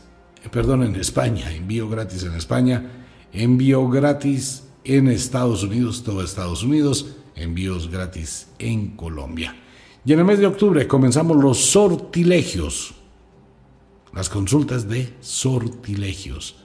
perdón, 0.50 0.84
en 0.84 0.96
España, 0.96 1.54
envío 1.54 1.90
gratis 1.90 2.24
en 2.24 2.36
España, 2.36 3.01
envío 3.34 3.88
gratis 3.90 4.64
en 4.84 5.08
Estados 5.08 5.64
Unidos, 5.64 6.04
todo 6.04 6.24
Estados 6.24 6.64
Unidos, 6.64 7.16
envíos 7.36 7.90
gratis 7.90 8.48
en 8.60 8.96
Colombia. 8.96 9.56
Y 10.04 10.14
en 10.14 10.20
el 10.20 10.26
mes 10.26 10.40
de 10.40 10.48
octubre 10.48 10.88
comenzamos 10.88 11.38
los 11.38 11.60
sortilegios, 11.60 12.94
las 14.14 14.30
consultas 14.30 14.88
de 14.90 15.14
sortilegios, 15.20 16.58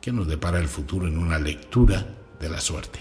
que 0.00 0.12
nos 0.12 0.26
depara 0.26 0.58
el 0.58 0.68
futuro 0.68 1.06
en 1.06 1.16
una 1.16 1.38
lectura 1.38 2.06
de 2.40 2.48
la 2.48 2.60
suerte. 2.60 2.98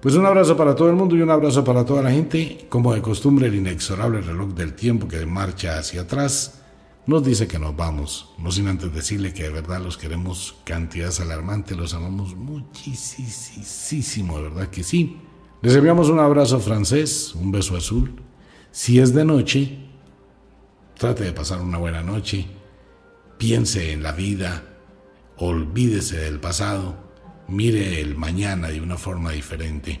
Pues 0.00 0.16
un 0.16 0.26
abrazo 0.26 0.56
para 0.56 0.74
todo 0.74 0.90
el 0.90 0.96
mundo 0.96 1.16
y 1.16 1.22
un 1.22 1.30
abrazo 1.30 1.64
para 1.64 1.86
toda 1.86 2.02
la 2.02 2.10
gente. 2.10 2.66
Como 2.68 2.92
de 2.92 3.00
costumbre, 3.00 3.46
el 3.46 3.54
inexorable 3.54 4.20
reloj 4.20 4.50
del 4.50 4.74
tiempo 4.74 5.08
que 5.08 5.24
marcha 5.24 5.78
hacia 5.78 6.02
atrás 6.02 6.63
nos 7.06 7.24
dice 7.24 7.46
que 7.46 7.58
nos 7.58 7.76
vamos. 7.76 8.34
No 8.38 8.50
sin 8.50 8.68
antes 8.68 8.92
decirle 8.92 9.32
que 9.32 9.44
de 9.44 9.50
verdad 9.50 9.80
los 9.80 9.96
queremos 9.96 10.56
cantidades 10.64 11.20
alarmantes, 11.20 11.76
los 11.76 11.94
amamos 11.94 12.36
muchísimo, 12.36 14.38
de 14.38 14.44
verdad 14.44 14.68
que 14.68 14.82
sí. 14.82 15.18
Les 15.62 15.74
enviamos 15.74 16.08
un 16.08 16.18
abrazo 16.18 16.60
francés, 16.60 17.34
un 17.34 17.52
beso 17.52 17.76
azul. 17.76 18.20
Si 18.70 18.98
es 18.98 19.14
de 19.14 19.24
noche, 19.24 19.78
trate 20.98 21.24
de 21.24 21.32
pasar 21.32 21.62
una 21.62 21.78
buena 21.78 22.02
noche. 22.02 22.46
Piense 23.38 23.92
en 23.92 24.02
la 24.02 24.12
vida, 24.12 24.62
olvídese 25.36 26.18
del 26.18 26.40
pasado 26.40 27.04
mire 27.48 28.00
el 28.00 28.16
mañana 28.16 28.68
de 28.68 28.80
una 28.80 28.96
forma 28.96 29.32
diferente. 29.32 30.00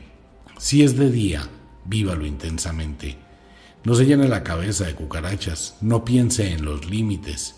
Si 0.58 0.82
es 0.82 0.96
de 0.96 1.10
día, 1.10 1.48
vívalo 1.84 2.26
intensamente. 2.26 3.16
No 3.84 3.94
se 3.94 4.06
llene 4.06 4.28
la 4.28 4.42
cabeza 4.42 4.86
de 4.86 4.94
cucarachas, 4.94 5.76
no 5.82 6.06
piense 6.06 6.52
en 6.52 6.64
los 6.64 6.88
límites, 6.88 7.56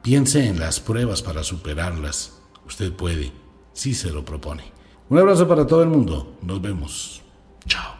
piense 0.00 0.46
en 0.46 0.58
las 0.58 0.80
pruebas 0.80 1.20
para 1.20 1.44
superarlas. 1.44 2.40
Usted 2.66 2.94
puede, 2.94 3.30
si 3.74 3.94
se 3.94 4.10
lo 4.10 4.24
propone. 4.24 4.72
Un 5.10 5.18
abrazo 5.18 5.46
para 5.46 5.66
todo 5.66 5.82
el 5.82 5.90
mundo, 5.90 6.38
nos 6.40 6.62
vemos. 6.62 7.22
Chao. 7.66 7.95